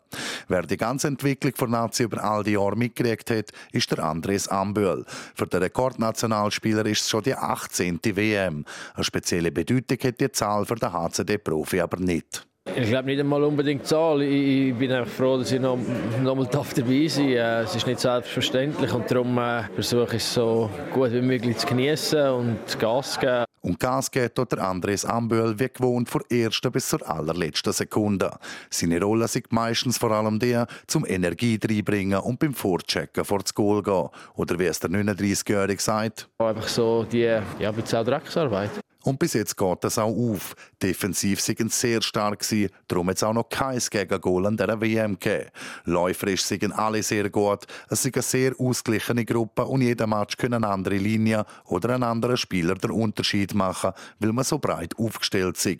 Wer 0.49 0.63
die 0.63 0.77
ganze 0.77 1.07
Entwicklung 1.07 1.53
von 1.55 1.71
Nazi 1.71 2.03
über 2.03 2.21
all 2.21 2.43
die 2.43 2.51
Jahre 2.51 2.75
mitgekriegt 2.75 3.31
hat, 3.31 3.51
ist 3.71 3.92
der 3.95 4.05
Andres 4.05 4.47
Amböhl. 4.47 5.05
Für 5.35 5.47
den 5.47 5.61
Rekordnationalspieler 5.61 6.85
ist 6.85 7.01
es 7.01 7.09
schon 7.09 7.23
die 7.23 7.35
18. 7.35 7.99
WM. 8.03 8.65
Eine 8.93 9.03
spezielle 9.03 9.51
Bedeutung 9.51 9.97
hat 10.03 10.19
die 10.19 10.31
Zahl 10.31 10.65
für 10.65 10.75
den 10.75 10.91
HCD-Profi 10.91 11.81
aber 11.81 11.97
nicht. 11.97 12.45
Ich 12.75 12.89
glaube 12.89 13.05
nicht 13.05 13.19
einmal 13.19 13.43
unbedingt 13.43 13.85
Zahl. 13.85 14.21
Ich, 14.23 14.73
bin 14.75 14.91
einfach 14.91 15.11
froh, 15.11 15.37
dass 15.37 15.51
ich 15.51 15.59
noch, 15.59 15.77
noch 16.21 16.35
mal 16.35 16.47
dabei 16.47 17.07
sein 17.07 17.29
äh, 17.29 17.61
Es 17.61 17.75
ist 17.75 17.85
nicht 17.85 17.99
selbstverständlich 17.99 18.91
und 18.91 19.11
darum 19.11 19.37
äh, 19.37 19.63
versuche 19.75 20.15
ich 20.15 20.23
es 20.23 20.33
so 20.33 20.69
gut 20.91 21.11
wie 21.11 21.21
möglich 21.21 21.57
zu 21.57 21.67
genießen 21.67 22.29
und 22.29 22.79
Gas 22.79 23.13
zu 23.13 23.19
geben. 23.19 23.45
Und 23.61 23.79
Gas 23.79 24.09
geht 24.09 24.37
dort 24.37 24.57
Andres 24.57 25.05
Amböhl 25.05 25.59
wie 25.59 25.69
gewohnt 25.69 26.09
von 26.09 26.21
ersten 26.29 26.71
bis 26.71 26.89
zur 26.89 27.07
allerletzten 27.07 27.73
Sekunde. 27.73 28.31
Seine 28.69 29.01
Rolle 29.01 29.25
ist 29.25 29.51
meistens 29.51 29.97
vor 29.97 30.11
allem 30.11 30.39
der, 30.39 30.65
zum 30.87 31.05
Energie 31.05 31.59
reinbringen 31.63 32.19
und 32.21 32.39
beim 32.39 32.53
Vorchecken 32.53 33.23
vor 33.23 33.39
das 33.39 33.53
Goal 33.53 33.83
gehen. 33.83 34.09
Oder 34.35 34.57
wie 34.57 34.65
es 34.65 34.79
der 34.79 34.89
39-Jährige 34.89 35.81
sagt. 35.81 36.27
Einfach 36.39 36.67
so 36.67 37.03
die 37.03 37.39
ja, 37.59 37.71
bisschen 37.71 38.03
Drecksarbeit. 38.03 38.71
Und 39.03 39.19
bis 39.19 39.33
jetzt 39.33 39.57
geht 39.57 39.83
das 39.83 39.97
auch 39.97 40.15
auf. 40.15 40.55
Defensiv 40.81 41.41
sind 41.41 41.71
sehr 41.73 42.01
stark 42.01 42.39
gewesen, 42.39 42.71
darum 42.87 43.09
es 43.09 43.21
auch 43.21 43.33
noch 43.33 43.49
kein 43.49 43.79
Gegengol 43.79 44.47
an 44.47 44.55
dieser 44.55 44.79
WM 44.79 45.19
gegeben. 45.19 45.49
Läuferisch 45.83 46.43
sind 46.43 46.71
alle 46.71 47.03
sehr 47.03 47.29
gut. 47.29 47.65
Es 47.89 48.05
ist 48.05 48.15
eine 48.15 48.21
sehr 48.21 48.53
ausgeglichene 48.57 49.25
Gruppe 49.25 49.65
und 49.65 49.81
jeder 49.81 50.07
Match 50.07 50.37
kann 50.37 50.53
eine 50.53 50.67
andere 50.67 50.95
Linie 50.95 51.45
oder 51.65 51.95
ein 51.95 52.03
anderer 52.03 52.37
Spieler 52.37 52.75
den 52.75 52.91
Unterschied 52.91 53.53
machen, 53.53 53.91
weil 54.19 54.31
man 54.31 54.45
so 54.45 54.57
breit 54.57 54.97
aufgestellt 54.97 55.57
sind. 55.57 55.73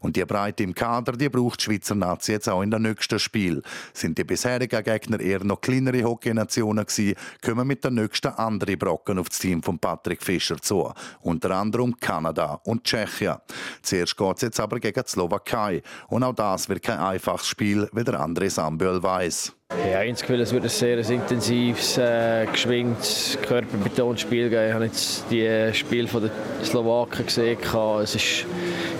Und 0.00 0.16
die 0.16 0.24
Breite 0.24 0.64
im 0.64 0.74
Kader, 0.74 1.12
die 1.12 1.28
braucht 1.28 1.60
die 1.60 1.64
Schweizer 1.64 1.94
Nazi 1.94 2.32
jetzt 2.32 2.48
auch 2.48 2.62
in 2.62 2.70
den 2.72 2.82
nächsten 2.82 3.20
Spiel. 3.20 3.62
Sind 3.92 4.18
die 4.18 4.24
bisherigen 4.24 4.82
Gegner 4.82 5.20
eher 5.20 5.44
noch 5.44 5.60
kleinere 5.60 6.02
Hockeynationen 6.02 6.84
gewesen, 6.84 7.14
kommen 7.44 7.68
mit 7.68 7.84
den 7.84 7.94
nächsten 7.94 8.28
andere 8.28 8.76
Brocken 8.76 9.20
auf 9.20 9.28
das 9.28 9.38
Team 9.38 9.62
von 9.62 9.78
Patrick 9.78 10.22
Fischer 10.22 10.60
zu. 10.60 10.92
Unter 11.20 11.52
anderem 11.52 11.96
Kanada 12.00 12.55
und 12.64 12.84
Tschechien. 12.84 13.36
Zuerst 13.82 14.16
geht 14.16 14.36
es 14.36 14.42
jetzt 14.42 14.60
aber 14.60 14.80
gegen 14.80 15.02
die 15.02 15.08
Slowakei. 15.08 15.82
Und 16.08 16.22
auch 16.22 16.34
das 16.34 16.68
wird 16.68 16.82
kein 16.82 16.98
einfaches 16.98 17.46
Spiel, 17.46 17.88
wie 17.92 18.04
der 18.04 18.20
André 18.20 18.50
Samböl 18.50 19.02
weiß. 19.02 19.52
Ja, 19.90 20.00
insgesamt 20.02 20.40
es 20.42 20.52
wird 20.52 20.62
ein 20.62 20.68
sehr 20.68 21.10
intensives, 21.10 21.98
äh, 21.98 22.46
geschwingtes, 22.46 23.36
körperbetontes 23.42 24.20
Spiel 24.20 24.48
geben. 24.48 24.68
Ich 24.68 24.72
habe 24.72 24.84
jetzt 24.84 25.24
die 25.28 25.74
Spiele 25.74 26.08
der 26.08 26.30
Slowaken 26.64 27.26
gesehen. 27.26 27.58
Es 28.00 28.14
ist 28.14 28.46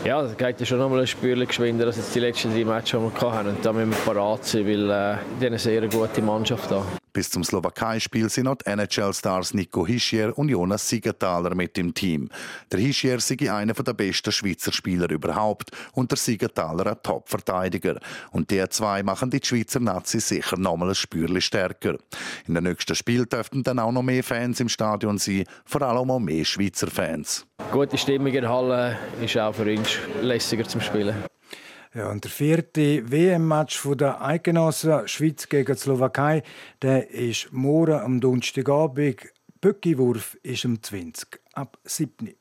Ja, 0.04 0.22
es 0.22 0.36
geht 0.36 0.66
schon 0.66 0.78
noch 0.78 0.88
mal 0.88 1.00
ein 1.00 1.06
Spürchen 1.06 1.46
geschwinder 1.46 1.86
als 1.86 1.96
jetzt 1.96 2.14
die 2.14 2.20
letzten 2.20 2.52
drei 2.52 2.64
Matches, 2.64 2.90
die 3.00 3.22
wir 3.22 3.32
hatten. 3.32 3.48
Und 3.48 3.64
da 3.64 3.72
müssen 3.72 3.90
wir 3.90 4.12
parat 4.12 4.44
sein, 4.44 4.66
weil 4.66 4.90
äh, 4.90 5.16
die 5.40 5.46
eine 5.46 5.58
sehr 5.58 5.86
gute 5.88 6.22
Mannschaft 6.22 6.70
da. 6.70 6.84
Bis 7.16 7.30
zum 7.30 7.42
Slowakei-Spiel 7.42 8.28
sind 8.28 8.44
noch 8.44 8.56
die 8.56 8.66
NHL-Stars 8.66 9.54
Nico 9.54 9.86
Hischier 9.86 10.36
und 10.36 10.50
Jonas 10.50 10.86
Siegenthaler 10.86 11.54
mit 11.54 11.78
im 11.78 11.94
Team. 11.94 12.28
Der 12.70 12.78
Hischier 12.78 13.20
sei 13.20 13.50
einer 13.50 13.72
der 13.72 13.94
besten 13.94 14.30
Schweizer 14.30 14.70
Spieler 14.70 15.08
überhaupt 15.10 15.70
und 15.94 16.10
der 16.10 16.18
Siegenthaler 16.18 16.88
ein 16.88 17.02
Top-Verteidiger. 17.02 17.98
Und 18.32 18.50
die 18.50 18.62
zwei 18.68 19.02
machen 19.02 19.30
die 19.30 19.40
Schweizer 19.42 19.80
Nazis 19.80 20.28
sicher 20.28 20.58
noch 20.58 20.76
mal 20.76 20.90
ein 20.90 20.94
Spürchen 20.94 21.40
stärker. 21.40 21.96
In 22.46 22.52
den 22.52 22.64
nächsten 22.64 22.94
Spiel 22.94 23.24
dürften 23.24 23.62
dann 23.62 23.78
auch 23.78 23.92
noch 23.92 24.02
mehr 24.02 24.22
Fans 24.22 24.60
im 24.60 24.68
Stadion 24.68 25.16
sein, 25.16 25.44
vor 25.64 25.80
allem 25.80 26.10
auch 26.10 26.18
mehr 26.18 26.44
Schweizer 26.44 26.88
Fans. 26.88 27.46
Gute 27.72 27.96
Stimmung 27.96 28.26
in 28.26 28.42
der 28.42 28.50
Halle 28.50 28.98
ist 29.22 29.38
auch 29.38 29.54
für 29.54 29.74
uns 29.74 29.96
lässiger 30.20 30.68
zum 30.68 30.82
Spielen. 30.82 31.16
Ja, 31.96 32.10
und 32.10 32.24
der 32.24 32.30
vierte 32.30 33.10
WM-Match 33.10 33.82
der 33.96 34.22
Eidgenossen 34.22 35.08
Schweiz 35.08 35.48
gegen 35.48 35.74
die 35.74 35.80
Slowakei, 35.80 36.42
der 36.82 37.08
ist 37.08 37.48
morgen 37.52 37.94
am 37.94 38.20
Donnerstagabend. 38.20 39.32
Böckiwurf 39.62 40.36
ist 40.42 40.66
um 40.66 40.82
20 40.82 41.40
ab 41.54 41.78
7. 41.84 42.34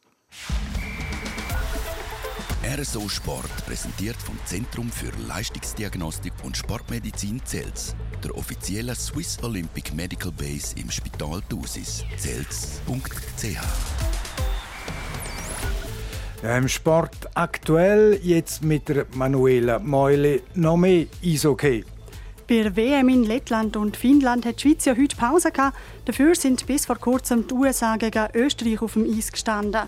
RSO 2.78 3.08
Sport 3.08 3.66
präsentiert 3.66 4.18
vom 4.18 4.38
Zentrum 4.44 4.92
für 4.92 5.12
Leistungsdiagnostik 5.26 6.34
und 6.44 6.58
Sportmedizin 6.58 7.42
Zels, 7.46 7.96
der 8.22 8.36
offiziellen 8.36 8.96
Swiss 8.96 9.42
Olympic 9.42 9.96
Medical 9.96 10.34
Base 10.34 10.76
im 10.78 10.92
Spital 10.92 11.42
Thusis. 11.48 12.04
Zels.ch 12.18 14.25
Im 16.44 16.68
Sport 16.68 17.30
aktuell 17.34 18.20
jetzt 18.22 18.64
mit 18.64 18.90
der 18.90 19.06
Manuela 19.16 19.80
Meule 19.80 20.42
noch 20.54 20.78
mehr 20.78 21.08
Eishockey. 21.24 21.84
Bei 22.48 22.62
der 22.62 22.76
WM 22.76 23.10
in 23.10 23.24
Lettland 23.24 23.76
und 23.76 23.98
Finnland 23.98 24.46
hat 24.46 24.58
die 24.58 24.70
Schweiz 24.70 24.86
ja 24.86 24.96
heute 24.96 25.16
Pause 25.16 25.52
gehabt. 25.52 25.78
Dafür 26.04 26.36
sind 26.36 26.68
bis 26.68 26.86
vor 26.86 26.98
kurzem 26.98 27.48
die 27.48 27.54
USA 27.54 27.96
gegen 27.96 28.28
Österreich 28.34 28.82
auf 28.82 28.94
dem 28.94 29.06
Eis 29.06 29.32
gestanden. 29.32 29.88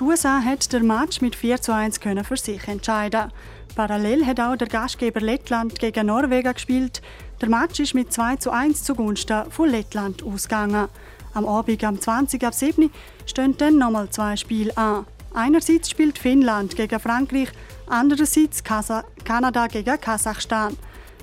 Die 0.00 0.04
USA 0.04 0.42
hat 0.42 0.72
der 0.72 0.82
Match 0.82 1.20
mit 1.20 1.36
4 1.36 1.60
zu 1.60 1.72
1 1.72 2.00
können 2.00 2.24
für 2.24 2.36
sich 2.36 2.66
entscheiden. 2.66 3.30
Parallel 3.76 4.26
hat 4.26 4.40
auch 4.40 4.56
der 4.56 4.68
Gastgeber 4.68 5.20
Lettland 5.20 5.78
gegen 5.78 6.06
Norwegen 6.06 6.54
gespielt. 6.54 7.02
Der 7.40 7.48
Match 7.48 7.78
ist 7.78 7.94
mit 7.94 8.12
2 8.12 8.36
zu 8.36 8.50
1 8.50 8.82
zugunsten 8.82 9.50
von 9.50 9.68
Lettland 9.68 10.24
ausgegangen. 10.24 10.88
Am 11.34 11.46
Abend 11.46 11.84
am 11.84 12.00
20 12.00 12.42
ab 12.44 12.54
7 12.54 12.90
stehen 13.26 13.56
dann 13.58 13.78
nochmal 13.78 14.10
zwei 14.10 14.36
Spiele 14.36 14.76
an. 14.76 15.06
Einerseits 15.34 15.90
spielt 15.90 16.18
Finnland 16.18 16.76
gegen 16.76 17.00
Frankreich, 17.00 17.48
andererseits 17.86 18.62
Kanada 18.62 19.66
gegen 19.66 20.00
Kasachstan. 20.00 20.76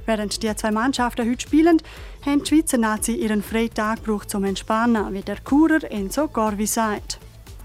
Während 0.05 0.41
die 0.41 0.55
zwei 0.55 0.71
Mannschaften 0.71 1.29
heute 1.29 1.41
spielen, 1.41 1.77
haben 2.25 2.43
die 2.43 2.47
Schweizer 2.47 2.77
Nazi 2.79 3.13
ihren 3.13 3.43
Freitag 3.43 4.03
gebraucht 4.03 4.29
zum 4.29 4.43
Entspannen, 4.43 5.13
wie 5.13 5.21
der 5.21 5.39
Kurer 5.41 5.83
Enzo 5.91 6.27
Gorvi 6.27 6.65
sagt. 6.65 7.19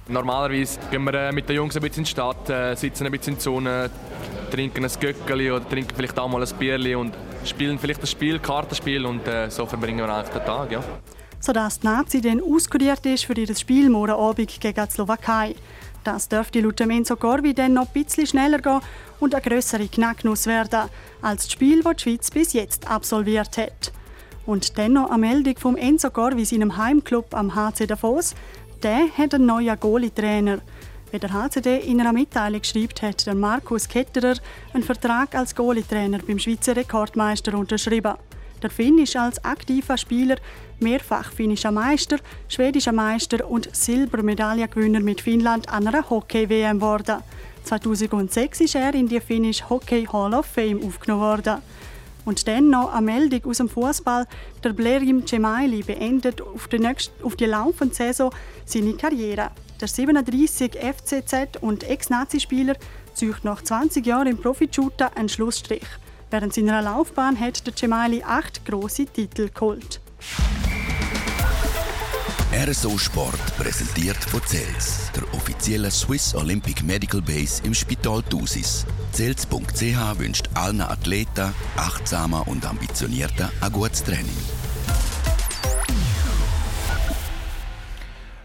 Normalerweise 0.09 0.79
gehen 0.91 1.05
wir 1.05 1.15
äh, 1.15 1.33
mit 1.33 1.49
den 1.49 1.57
Jungs 1.57 1.75
ein 1.77 1.81
bisschen 1.81 2.01
in 2.01 2.05
die 2.05 2.11
Stadt, 2.11 2.51
äh, 2.51 2.75
sitzen 2.75 3.07
ein 3.07 3.13
bisschen 3.13 3.33
in 3.33 3.37
der 3.37 3.43
Sonne, 3.43 3.91
trinken 4.51 4.85
ein 4.85 4.91
Göckeli 5.01 5.51
oder 5.51 5.67
trinken 5.67 5.95
vielleicht 5.97 6.19
auch 6.19 6.29
mal 6.29 6.43
ein 6.43 6.59
Bierli 6.59 6.95
und 6.95 7.15
spielen 7.47 7.79
vielleicht 7.79 8.03
ein 8.03 8.07
Spiel, 8.07 8.39
Kartenspiel 8.39 9.07
und 9.07 9.27
äh, 9.27 9.49
so 9.49 9.65
verbringen 9.65 10.01
wir 10.01 10.15
eigentlich 10.15 10.35
den 10.35 10.45
Tag. 10.45 10.71
Ja. 10.71 10.85
Sodass 11.41 11.81
die 11.81 11.87
Nazi 11.87 12.21
dann 12.21 12.43
auskuriert 12.43 13.07
ist 13.07 13.25
für 13.25 13.33
ihr 13.33 13.55
Spiel 13.57 13.89
morgen 13.89 14.13
Abend 14.13 14.61
gegen 14.61 14.85
die 14.85 14.91
Slowakei. 14.91 15.55
Das 16.05 16.29
dürfte 16.29 16.61
laut 16.61 16.81
Enzo 16.81 17.17
Corvi 17.17 17.55
dann 17.55 17.73
noch 17.73 17.87
ein 17.87 18.05
bisschen 18.05 18.27
schneller 18.27 18.59
gehen 18.59 18.81
und 19.21 19.35
eine 19.35 19.43
größere 19.43 19.89
Knacknuss 19.89 20.47
werden 20.47 20.91
als 21.23 21.45
das 21.45 21.53
Spiel, 21.53 21.83
das 21.83 21.97
die 21.97 22.03
Schweiz 22.03 22.31
bis 22.31 22.53
jetzt 22.53 22.91
absolviert 22.91 23.57
hat. 23.57 23.91
Und 24.45 24.77
dann 24.77 24.93
noch 24.93 25.11
eine 25.11 25.19
Meldung 25.19 25.57
vom 25.57 25.77
Enzo 25.77 26.11
Corvi, 26.11 26.45
seinem 26.45 26.77
Heimclub 26.77 27.35
am 27.35 27.55
HC 27.55 27.87
Davos. 27.87 28.35
Der 28.83 29.09
hat 29.17 29.33
einen 29.33 29.47
neuen 29.47 29.81
Goalie-Trainer. 29.81 30.59
Wie 31.11 31.19
der 31.19 31.33
HCD 31.33 31.79
in 31.79 32.01
einer 32.01 32.13
Mitteilung 32.13 32.63
schreibt, 32.63 33.01
hat 33.01 33.27
der 33.27 33.35
Markus 33.35 33.89
Ketterer 33.89 34.35
einen 34.75 34.83
Vertrag 34.83 35.35
als 35.35 35.55
Goalie-Trainer 35.55 36.19
beim 36.19 36.39
Schweizer 36.39 36.77
Rekordmeister 36.77 37.57
unterschrieben. 37.57 38.15
Der 38.63 38.71
Finn 38.71 38.99
ist 38.99 39.17
als 39.17 39.45
aktiver 39.45 39.99
Spieler 39.99 40.37
mehrfach 40.81 41.33
finnischer 41.33 41.71
Meister, 41.71 42.19
schwedischer 42.49 42.93
Meister 42.93 43.49
und 43.49 43.75
Silbermedaillengewinner 43.75 45.01
mit 45.01 45.21
Finnland 45.21 45.69
an 45.69 45.87
einer 45.87 46.09
Hockey-WM 46.09 46.79
geworden. 46.79 47.23
2006 47.65 48.61
ist 48.61 48.75
er 48.75 48.95
in 48.95 49.09
die 49.09 49.21
Finnish 49.21 49.69
Hockey 49.69 50.07
Hall 50.13 50.35
of 50.35 50.47
Fame 50.47 50.83
aufgenommen 50.87 51.23
worden. 51.23 51.63
Und 52.25 52.49
dann 52.49 52.71
noch 52.71 52.93
eine 52.93 53.03
Meldung 53.03 53.45
aus 53.51 53.59
dem 53.59 53.69
Fußball. 53.69 54.27
Der 54.63 54.73
Blerim 54.73 55.27
Cemaili 55.27 55.83
beendet 55.83 56.41
auf 56.41 56.69
die, 56.69 56.79
nächste, 56.79 57.13
auf 57.23 57.37
die 57.37 57.45
laufende 57.45 57.95
Saison 57.95 58.33
seine 58.65 58.95
Karriere. 58.95 59.51
Der 59.81 59.89
37 59.89 60.73
FCZ 60.73 61.61
und 61.61 61.85
Ex-Nazi-Spieler 61.85 62.77
zieht 63.13 63.45
nach 63.45 63.63
20 63.63 64.07
Jahren 64.07 64.29
im 64.29 64.39
Profi-Shooter 64.39 65.17
einen 65.17 65.29
Schlussstrich. 65.29 65.87
Während 66.35 66.53
seiner 66.53 66.83
Laufbahn 66.83 67.39
hat 67.39 67.65
der 67.65 67.77
Cemali 67.77 68.25
acht 68.25 68.65
große 68.65 69.07
Titel 69.07 69.51
geholt. 69.55 70.01
RSO 72.53 72.99
Sport 72.99 73.57
präsentiert 73.57 74.17
von 74.17 74.43
Zels, 74.45 75.13
der 75.15 75.33
offiziellen 75.33 75.93
Swiss 75.93 76.35
Olympic 76.35 76.83
Medical 76.83 77.23
Base 77.23 77.63
im 77.63 77.73
Spital 77.73 78.21
Thusis. 78.25 78.85
Zels.ch 79.13 80.19
wünscht 80.19 80.49
allen 80.55 80.81
Athleten, 80.81 81.55
achtsamer 81.77 82.49
und 82.49 82.67
ambitionierter 82.67 83.53
ein 83.61 83.71
gutes 83.71 84.03
Training. 84.03 84.64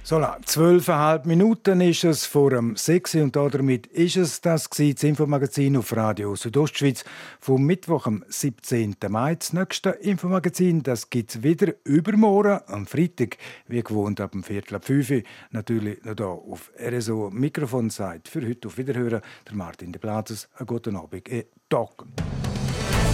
So, 0.10 0.26
zwölfeinhalb 0.44 1.28
Minuten 1.28 1.82
ist 1.82 2.04
es 2.04 2.26
vor 2.26 2.50
dem 2.50 2.76
6 2.76 3.14
und 3.14 3.36
damit 3.36 3.86
ist 3.86 4.18
es 4.18 4.42
das 4.42 4.68
das 4.68 5.04
Infomagazin 5.04 5.78
auf 5.78 5.96
Radio 5.96 6.36
Südostschweiz 6.36 7.06
vom 7.40 7.64
Mittwoch, 7.64 8.08
am 8.08 8.26
17. 8.28 8.96
Mai. 9.08 9.36
Das 9.36 9.54
nächste 9.54 9.92
Infomagazin 9.92 10.82
gibt 11.12 11.30
es 11.30 11.44
wieder 11.44 11.76
übermorgen, 11.84 12.60
am 12.66 12.88
Freitag, 12.88 13.38
wie 13.68 13.84
gewohnt 13.84 14.20
ab 14.20 14.32
dem 14.32 14.42
Viertel 14.42 14.78
ab 14.78 14.86
5 14.86 15.12
Uhr. 15.12 15.22
Natürlich 15.52 16.04
noch 16.04 16.16
hier 16.18 16.26
auf 16.26 16.72
RSO 16.84 17.30
Mikrofonzeit. 17.32 18.28
Für 18.28 18.42
heute 18.42 18.68
auf 18.68 18.80
Wiederhören, 18.80 19.22
der 19.48 19.56
Martin 19.56 19.92
de 19.92 20.02
Platzes. 20.02 20.50
Einen 20.56 20.66
guten 20.66 20.96
Abend, 20.96 21.30
e 21.30 21.46
Tag. 21.70 22.04